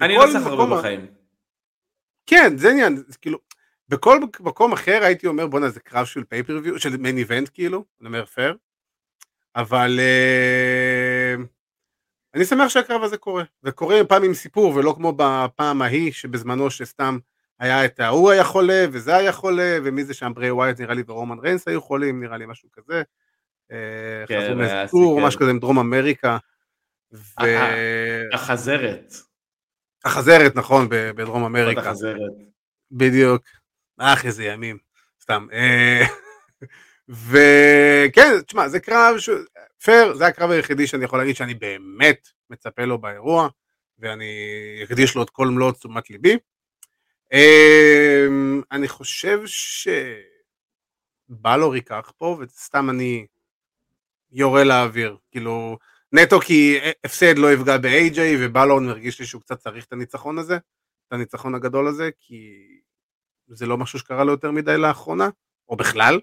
[0.01, 1.07] אני לא צריך הרבה בחיים.
[2.27, 3.39] כן, זה עניין, כאילו,
[3.89, 8.07] בכל מקום אחר הייתי אומר בואנה זה קרב של פייפרוויו, של main event כאילו, אני
[8.07, 8.57] אומר פייר,
[9.57, 11.41] אבל אה,
[12.35, 17.19] אני שמח שהקרב הזה קורה, וקורה פעם עם סיפור ולא כמו בפעם ההיא שבזמנו שסתם
[17.59, 21.03] היה את ההוא היה חולה וזה היה חולה ומי זה שם ברי ווייט נראה לי
[21.07, 23.03] ורומן ריינס היו חולים נראה לי משהו כזה.
[23.73, 26.39] אה, כן, חזרו מאיזה טור משהו כזה עם דרום אמריקה.
[27.13, 27.45] ו...
[28.33, 29.15] החזרת.
[30.05, 31.81] החזרת נכון בדרום אמריקה.
[31.81, 32.17] החזרת.
[32.91, 33.43] בדיוק.
[33.99, 34.79] אך איזה ימים.
[35.23, 35.47] סתם.
[35.53, 36.07] אה,
[37.29, 39.31] וכן, תשמע, זה קרב, ש...
[39.83, 43.49] פייר, זה הקרב היחידי שאני יכול להגיד שאני באמת מצפה לו באירוע,
[43.99, 44.35] ואני
[44.85, 46.39] אקדיש לו את כל מלוא תשומת ליבי.
[47.33, 49.41] אמ, אני חושב
[51.31, 53.27] שבלור ייקח פה, וסתם אני
[54.33, 55.79] יורה לאוויר, כאילו,
[56.13, 60.57] נטו כי הפסד לא יפגע ב-AJ, ובלור מרגיש לי שהוא קצת צריך את הניצחון הזה,
[60.57, 62.67] את הניצחון הגדול הזה, כי
[63.49, 65.29] זה לא משהו שקרה לו יותר מדי לאחרונה,
[65.69, 66.21] או בכלל,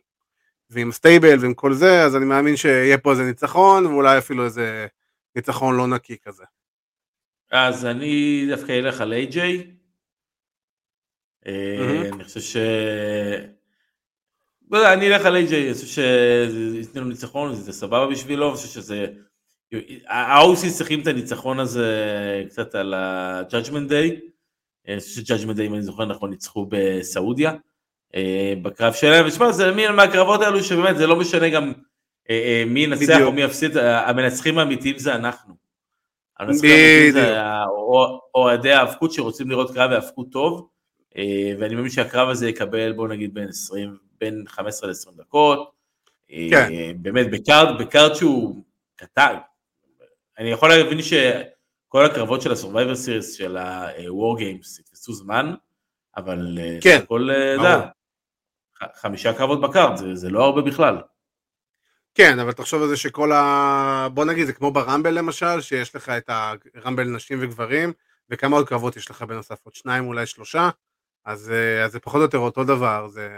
[0.70, 4.88] ועם stable ועם כל זה, אז אני מאמין שיהיה פה איזה ניצחון, ואולי אפילו איזה
[5.36, 6.44] ניצחון לא נקי כזה.
[7.52, 9.38] אז אני דווקא אלך על AJ.
[11.48, 12.58] אה, אני חושב ש...
[14.72, 18.56] לא אני אלך על AJ, אני חושב שזה ייתן לו ניצחון, זה סבבה בשבילו, אני
[18.56, 19.08] חושב שזה...
[20.08, 24.20] האוסי צריכים את הניצחון הזה קצת על ה-Judgment Day.
[24.88, 27.54] אני חושב ש-Judgment Day, אם אני זוכר נכון, ניצחו בסעודיה.
[28.16, 31.74] אה, בקרב שלהם, ושמע, זה מין מהקרבות האלו שבאמת זה לא משנה גם
[32.30, 35.54] אה, מי ינצח או מי יפסיד, המנצחים האמיתיים זה אנחנו.
[36.40, 37.38] המנצחים האמיתיים זה
[38.36, 40.68] אוהדי ההאבקות שרוצים לראות קרב והאבקות טוב,
[41.60, 45.72] ואני מאמין שהקרב הזה יקבל בוא נגיד בין 20, בין 15 ל-20 דקות,
[46.28, 46.70] כן.
[47.02, 48.64] באמת ב card, ב card שהוא
[48.96, 49.36] קטן,
[50.40, 55.54] אני יכול להבין שכל הקרבות של ה-Survivor Series של ה-War Games יתפסו זמן,
[56.18, 57.88] אבל כן, הכל, אתה יודע,
[58.96, 60.98] חמישה קרבות ב card, זה, זה לא הרבה בכלל.
[62.16, 64.08] כן, אבל תחשוב על זה שכל ה...
[64.14, 66.30] בוא נגיד, זה כמו ברמבל למשל, שיש לך את
[66.76, 67.94] הרמבל נשים וגברים,
[68.30, 70.70] וכמה עוד קרבות יש לך בנוסף, עוד שניים אולי שלושה,
[71.26, 71.52] אז,
[71.86, 73.30] אז זה פחות או יותר אותו דבר, זה...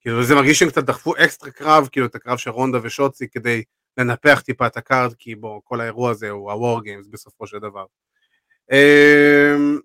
[0.00, 3.62] כאילו זה מרגיש שהם קצת דחפו אקסטרה קרב, כאילו את הקרב של רונדה ושוצי כדי
[3.98, 7.58] לנפח טיפה את ה card, כי בוא, כל האירוע הזה הוא ה-War Games בסופו של
[7.58, 7.84] דבר.
[8.72, 9.78] אמ,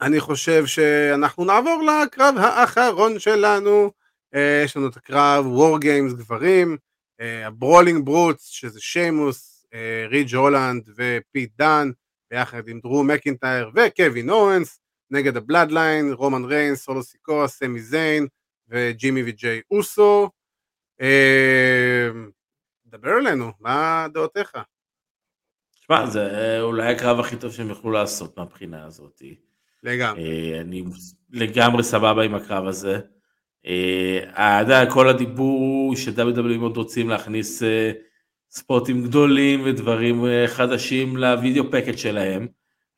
[0.00, 3.92] אני חושב שאנחנו נעבור לקרב האחרון שלנו,
[4.34, 6.76] אה, יש לנו את הקרב War Games גברים,
[7.20, 11.90] ה-Brawling Brutes שזה שיימוס, אה, ריג' הולנד ופיט דן,
[12.30, 14.80] ביחד עם דרו מקינטייר וקווין אוונס,
[15.10, 18.26] נגד ה-Bloodline, רומן ריינס, סולו סיקו, סמי זיין
[18.68, 20.30] וג'ימי וג'יי אוסו.
[21.00, 22.08] אה,
[22.86, 24.52] דבר אלינו, מה דעותיך?
[25.70, 29.22] תשמע, זה אולי הקרב הכי טוב שהם יוכלו לעשות מהבחינה הזאת.
[29.82, 30.22] לגמרי.
[30.22, 30.84] אה, אני
[31.30, 33.00] לגמרי סבבה עם הקרב הזה.
[33.66, 37.92] אה, אתה יודע, כל הדיבור ש-WWE מאוד רוצים להכניס אה,
[38.50, 42.46] ספוטים גדולים ודברים חדשים לוידאו פקט שלהם.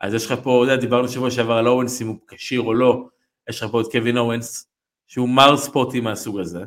[0.00, 2.74] אז יש לך פה, אתה יודע, דיברנו שבוע שעבר על אורנס אם הוא כשיר או
[2.74, 3.06] לא,
[3.48, 4.68] יש לך פה את קווין אורנס,
[5.06, 6.64] שהוא מר ספוטים מהסוג הזה.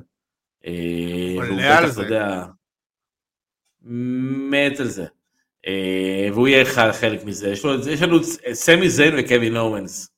[1.38, 2.04] עולה על זה.
[2.04, 2.46] יודע,
[3.82, 5.06] מת על זה.
[5.68, 7.50] אה, והוא יהיה חלק מזה.
[7.50, 8.18] יש, לו, יש לנו
[8.54, 10.10] סמי זיין וקווין אורנס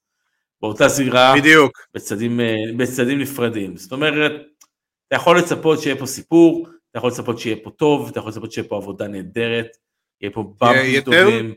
[0.61, 3.78] באותה זירה, בדיוק, בצדים, אה, בצדים נפרדים.
[3.78, 4.32] זאת אומרת,
[5.07, 8.51] אתה יכול לצפות שיהיה פה סיפור, אתה יכול לצפות שיהיה פה טוב, אתה יכול לצפות
[8.51, 9.68] שיהיה פה עבודה נהדרת,
[10.22, 11.53] יהיה פה במפים טובים.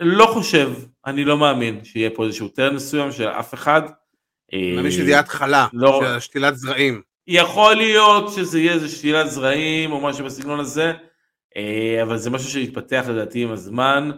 [0.00, 0.72] אה, לא חושב,
[1.06, 3.82] אני לא מאמין שיהיה פה איזשהו טרן מסוים של אף אחד.
[4.52, 6.00] אני מאמין שזה יהיה התחלה, לא...
[6.04, 7.02] של שתילת זרעים.
[7.26, 10.92] יכול להיות שזה יהיה איזה שתילת זרעים או משהו בסגנון הזה,
[11.56, 14.10] אה, אבל זה משהו שהתפתח לדעתי עם הזמן.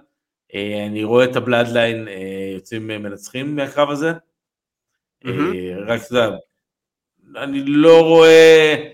[0.54, 4.12] אה, אני רואה את ה-Bloodline אה, יוצאים מנצחים מהקרב הזה.
[5.86, 6.36] רק אתה יודע,
[7.36, 8.84] אני לא רואה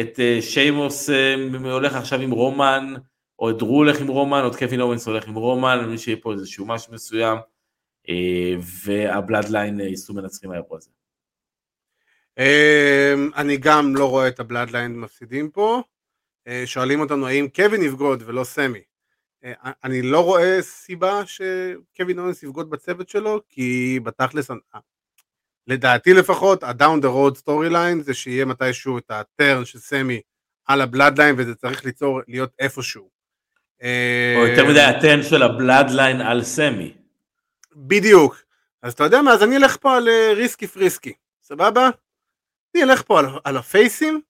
[0.00, 1.10] את שיימוס
[1.62, 2.94] הולך עכשיו עם רומן,
[3.50, 6.66] את דרו הולך עם רומן, את קווין אוונס הולך עם רומן, מבין שיהיה פה איזשהו
[6.66, 7.38] משהו מסוים,
[8.84, 10.90] וה-Bloodline ייצאו מנצחים מהאירוע הזה.
[13.36, 15.82] אני גם לא רואה את ה-Bloodline מפסידים פה.
[16.46, 18.82] אה, שואלים אותנו האם קווין יבגוד ולא סמי.
[19.44, 19.52] אה,
[19.84, 24.56] אני לא רואה סיבה שקווין אונס יבגוד בצוות שלו, כי בתכלס, אה,
[25.66, 30.20] לדעתי לפחות, ה-down the road storyline זה שיהיה מתישהו את ה-turn של סמי
[30.64, 33.10] על ה-Bloodline וזה צריך ליצור, להיות איפשהו.
[34.36, 36.94] או יותר מדי ה-turn של ה-Bloodline על סמי.
[37.72, 38.42] בדיוק.
[38.82, 41.12] אז אתה יודע מה, אז אני אלך פה על risky frisky,
[41.42, 41.90] סבבה?
[42.74, 44.20] אני אלך פה על, על הפייסים,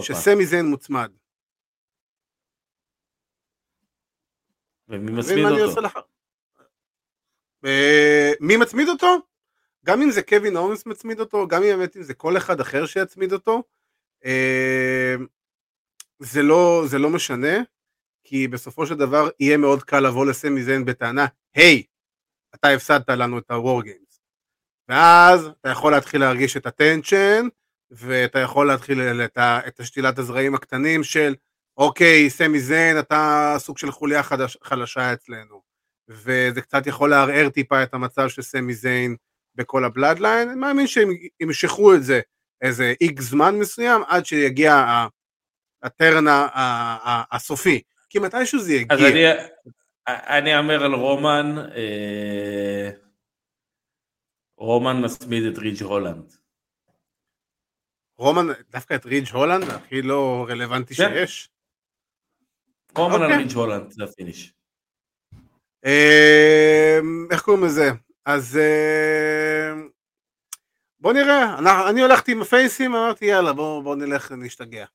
[0.00, 1.12] שסמי זיין מוצמד.
[4.88, 5.80] ומי מצמיד אותו?
[5.80, 5.96] לח...
[8.40, 9.18] מי מצמיד אותו?
[9.84, 12.86] גם אם זה קווין אורנס מצמיד אותו, גם אם באמת אם זה כל אחד אחר
[12.86, 13.62] שיצמיד אותו,
[14.24, 15.14] אה,
[16.18, 17.56] זה לא, זה לא משנה,
[18.24, 21.82] כי בסופו של דבר יהיה מאוד קל לבוא לסמי זיין בטענה, היי,
[22.54, 24.18] אתה הפסדת לנו את ה-war games.
[24.88, 27.48] ואז אתה יכול להתחיל להרגיש את ה-tension,
[27.90, 31.34] ואתה יכול להתחיל את, את השתילת הזרעים הקטנים של
[31.76, 35.62] אוקיי, סמי זיין, אתה סוג של חוליה חדש, חלשה אצלנו.
[36.08, 39.16] וזה קצת יכול לערער טיפה את המצב של סמי זיין
[39.54, 40.48] בכל ה-Bloodline.
[40.48, 41.08] אני מאמין שהם
[41.40, 42.20] ימשכו את זה
[42.62, 45.06] איזה איקס זמן מסוים עד שיגיע
[45.82, 46.24] ה-turn
[47.32, 47.82] הסופי.
[48.12, 48.96] כי מתישהו זה יגיע.
[48.96, 49.24] אז אני,
[50.38, 52.90] אני אאמר על רומן, אה,
[54.56, 56.32] רומן מצמיד את ריג' הולנד.
[58.18, 61.10] רומן, דווקא את ריג' הולנד, הכי לא רלוונטי כן.
[61.14, 61.50] שיש.
[62.96, 63.36] רומן על אוקיי.
[63.36, 64.54] ריג' הולנד, זה ה-finish.
[65.84, 67.90] אמ, איך קוראים לזה?
[68.24, 69.88] אז אמ,
[71.00, 71.58] בוא נראה,
[71.90, 74.86] אני הלכתי עם הפייסים, אמרתי יאללה בוא, בוא נלך נשתגע.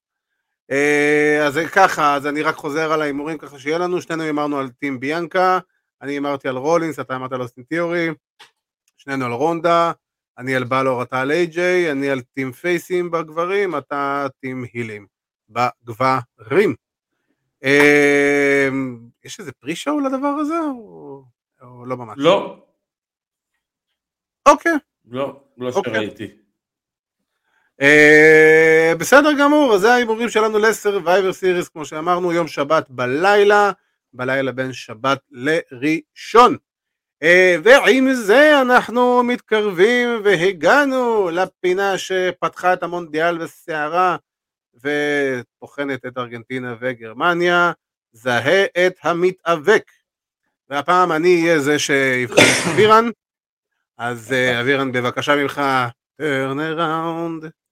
[0.71, 4.69] אה, אז ככה, אז אני רק חוזר על ההימורים ככה שיהיה לנו, שנינו הימרנו על
[4.69, 5.59] טים ביאנקה,
[6.01, 8.09] אני הימרתי על רולינס, אתה אמרת על אוסטין תיאורי,
[8.97, 9.91] שנינו על רונדה,
[10.37, 15.07] אני על בלור, אתה על איי-ג'יי, אני על טים פייסים בגברים, אתה טים הילים
[15.49, 16.75] בגברים.
[17.63, 21.23] אמ, יש איזה פרי שואו לדבר הזה, או,
[21.61, 22.15] או לא ממש?
[22.17, 22.63] לא.
[24.47, 24.71] אוקיי.
[25.05, 25.93] לא, לא אוקיי.
[25.93, 26.46] שראיתי.
[27.81, 33.71] Uh, בסדר גמור, אז זה ההימורים שלנו לסרווייבר סיריס, כמו שאמרנו, יום שבת בלילה,
[34.13, 36.57] בלילה בין שבת לראשון.
[37.23, 44.17] אה, ועם זה אנחנו מתקרבים והגענו לפינה שפתחה את המונדיאל בסערה
[44.83, 47.71] וטוחנת את ארגנטינה וגרמניה,
[48.11, 49.91] זהה את המתאבק.
[50.69, 53.09] והפעם אני אהיה זה שיבחן את אבירן,
[53.97, 55.61] אז אה, אבירן בבקשה ממך,
[56.21, 57.66] turn around.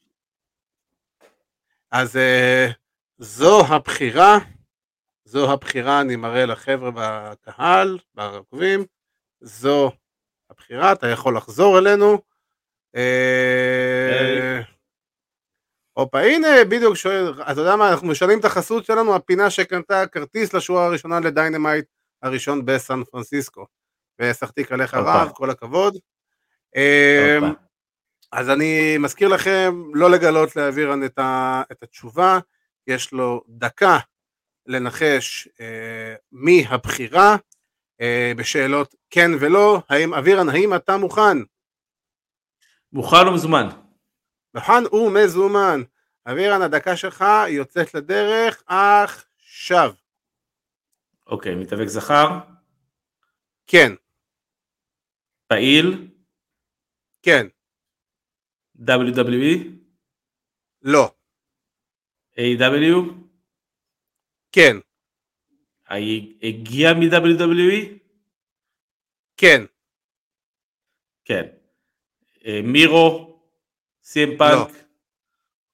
[1.98, 2.68] אז אה,
[3.18, 4.38] זו הבחירה,
[5.26, 8.86] זו הבחירה, אני מראה לחבר'ה בקהל, בערב.
[9.42, 9.92] זו
[10.50, 12.18] הבחירה, אתה יכול לחזור אלינו.
[12.96, 14.62] אה,
[15.94, 20.54] הופה, הנה בדיוק שואל, אתה יודע מה, אנחנו משנים את החסות שלנו, הבינה שקנתה כרטיס
[20.54, 21.86] לשורה הראשונה לדיינמייט
[22.22, 23.66] הראשון בסן פרנסיסקו.
[24.22, 25.98] וסחטיק עליך רב, כל הכבוד.
[28.38, 31.20] אז אני מזכיר לכם לא לגלות לאבירן את,
[31.72, 32.40] את התשובה,
[32.88, 33.98] יש לו דקה
[34.66, 37.36] לנחש אה, מי הבחירה,
[38.02, 41.38] אה, בשאלות כן ולא, האם אבירן, האם אתה מוכן?
[42.94, 43.68] מוכן ומזומן.
[44.56, 45.82] מוכן ומזומן.
[46.32, 49.94] אבירן, הדקה שלך יוצאת לדרך עכשיו.
[51.28, 52.40] אוקיי, מתאבק זכר?
[53.68, 53.94] כן.
[55.48, 56.08] פעיל?
[57.24, 57.48] כן.
[58.80, 59.68] WWE?
[60.82, 61.16] לא.
[62.38, 63.14] A.W?
[64.52, 64.78] כן.
[66.44, 68.00] הגיע מ-WWE?
[69.38, 69.62] כן.
[71.26, 71.46] כן.
[72.46, 73.40] אה, מירו?
[74.04, 74.70] סי.אם פאנק?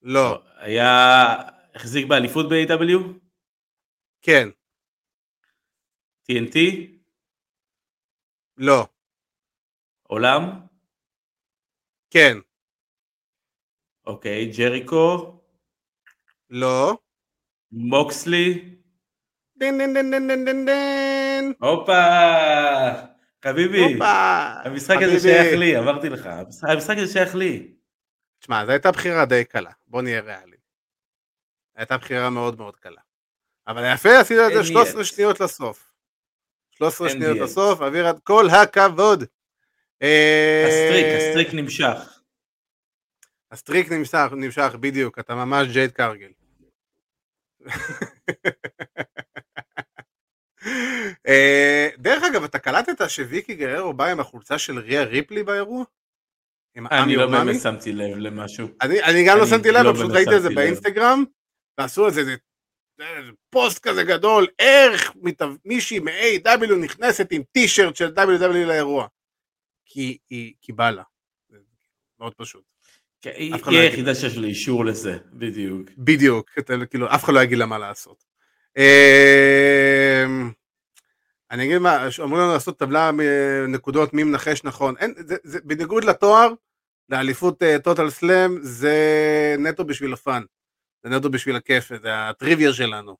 [0.02, 0.14] לא.
[0.14, 0.42] לא.
[0.56, 1.52] היה...
[1.74, 3.18] החזיק באליפות ב-AW?
[4.22, 4.48] כן.
[6.30, 6.56] TNT?
[8.56, 8.86] לא.
[10.02, 10.66] עולם?
[12.10, 12.38] כן.
[14.06, 15.38] אוקיי, ג'ריקו?
[16.50, 16.98] לא.
[17.72, 18.74] מוקסלי?
[19.56, 21.52] דין דין דין דין דין דין דין.
[21.60, 22.02] הופה!
[23.44, 23.98] חביבי,
[24.64, 26.28] המשחק הזה שייך לי, אמרתי לך,
[26.62, 27.72] המשחק הזה שייך לי.
[28.38, 30.62] תשמע, זו הייתה בחירה די קלה, בוא נהיה ריאליים.
[31.76, 33.00] הייתה בחירה מאוד מאוד קלה.
[33.66, 35.92] אבל יפה עשית את זה 13 שניות לסוף.
[36.70, 39.24] 13 שניות לסוף, אבירן כל הכבוד.
[40.66, 42.21] ה-streak, ה-streak נמשך.
[43.52, 46.32] ה-streak נמשך, נמשך בדיוק, אתה ממש ג'ייד קארגיל.
[51.28, 55.84] אה, דרך אגב, אתה קלטת שוויקי גררו בא עם החולצה של ריה ריפלי באירוע?
[56.76, 58.68] אני לא באמת שמתי לב למשהו.
[58.82, 61.24] אני גם לא שמתי לב, לא פשוט ראיתי את זה באינסטגרם,
[61.78, 62.22] ועשו את זה
[63.50, 65.12] פוסט כזה גדול, איך
[65.64, 69.06] מישהי מ-AW נכנסת עם טישרט של WW לאירוע.
[69.86, 71.02] כי היא בא לה.
[72.18, 72.71] מאוד פשוט.
[73.22, 75.90] כן, היא לא היחידה שיש לה אישור לזה, בדיוק.
[75.98, 76.50] בדיוק,
[76.90, 78.24] כאילו אף אחד לא יגיד לה מה לעשות.
[78.76, 80.50] אמ,
[81.50, 83.10] אני אגיד מה, אומרים לנו לעשות טבלה
[83.68, 86.52] נקודות מי מנחש נכון, אין, זה, זה, בניגוד לתואר,
[87.08, 88.96] לאליפות טוטל uh, סלאם, זה
[89.58, 90.42] נטו בשביל הפאן,
[91.02, 93.16] זה נטו בשביל הכיף, זה הטריוויה שלנו.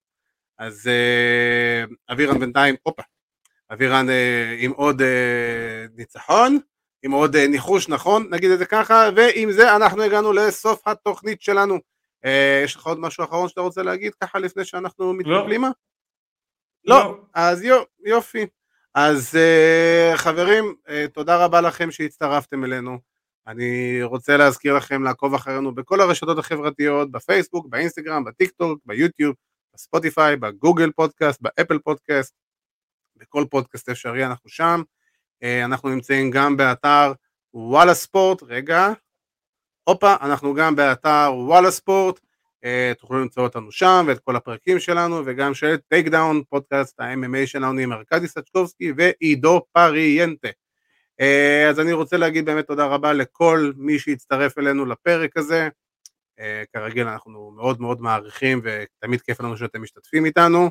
[0.59, 3.03] אז uh, אבירן בינתיים, הופה,
[3.72, 4.12] אבירן uh,
[4.59, 5.03] עם עוד
[5.94, 6.59] ניצחון,
[7.03, 11.42] עם עוד uh, ניחוש נכון, נגיד את זה ככה, ועם זה אנחנו הגענו לסוף התוכנית
[11.42, 11.74] שלנו.
[11.74, 12.28] Uh,
[12.64, 15.62] יש לך עוד משהו אחרון שאתה רוצה להגיד ככה לפני שאנחנו מתקבלים?
[15.62, 15.68] לא.
[16.84, 17.20] לא, לא.
[17.34, 18.46] אז יו, יופי.
[18.94, 20.74] אז uh, חברים,
[21.12, 22.98] תודה רבה לכם שהצטרפתם אלינו.
[23.46, 29.34] אני רוצה להזכיר לכם לעקוב אחרינו בכל הרשתות החברתיות, בפייסבוק, באינסטגרם, בטיק טוק, ביוטיוב,
[29.74, 32.34] בספוטיפיי, בגוגל פודקאסט, באפל פודקאסט,
[33.16, 34.82] בכל פודקאסט אפשרי אנחנו שם.
[35.43, 37.12] Uh, אנחנו נמצאים גם באתר
[37.55, 38.88] וואלה ספורט, רגע,
[39.84, 45.22] הופה, אנחנו גם באתר וואלה ספורט, uh, תוכלו למצוא אותנו שם ואת כל הפרקים שלנו
[45.26, 50.49] וגם של טייק דאון, פודקאסט ה-MMA שלנו עם ארכדי סצ'קובסקי ועידו פריאנטה.
[51.22, 55.68] Uh, אז אני רוצה להגיד באמת תודה רבה לכל מי שהצטרף אלינו לפרק הזה.
[56.72, 60.70] כרגיל אנחנו מאוד מאוד מעריכים ותמיד כיף לנו שאתם משתתפים איתנו.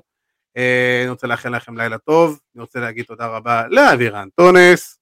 [0.58, 5.00] Uh, אני רוצה לאחל לכם לילה טוב, אני רוצה להגיד תודה רבה לאבירן טונס.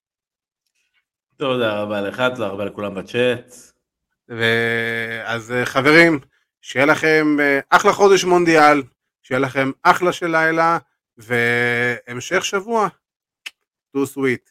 [1.37, 3.55] תודה רבה לך, תודה רבה לכולם בצ'אט.
[5.25, 6.19] אז חברים,
[6.61, 7.37] שיהיה לכם
[7.69, 8.83] אחלה חודש מונדיאל,
[9.23, 10.77] שיהיה לכם אחלה של לילה,
[11.17, 12.87] והמשך שבוע.
[13.93, 14.45] too sweet.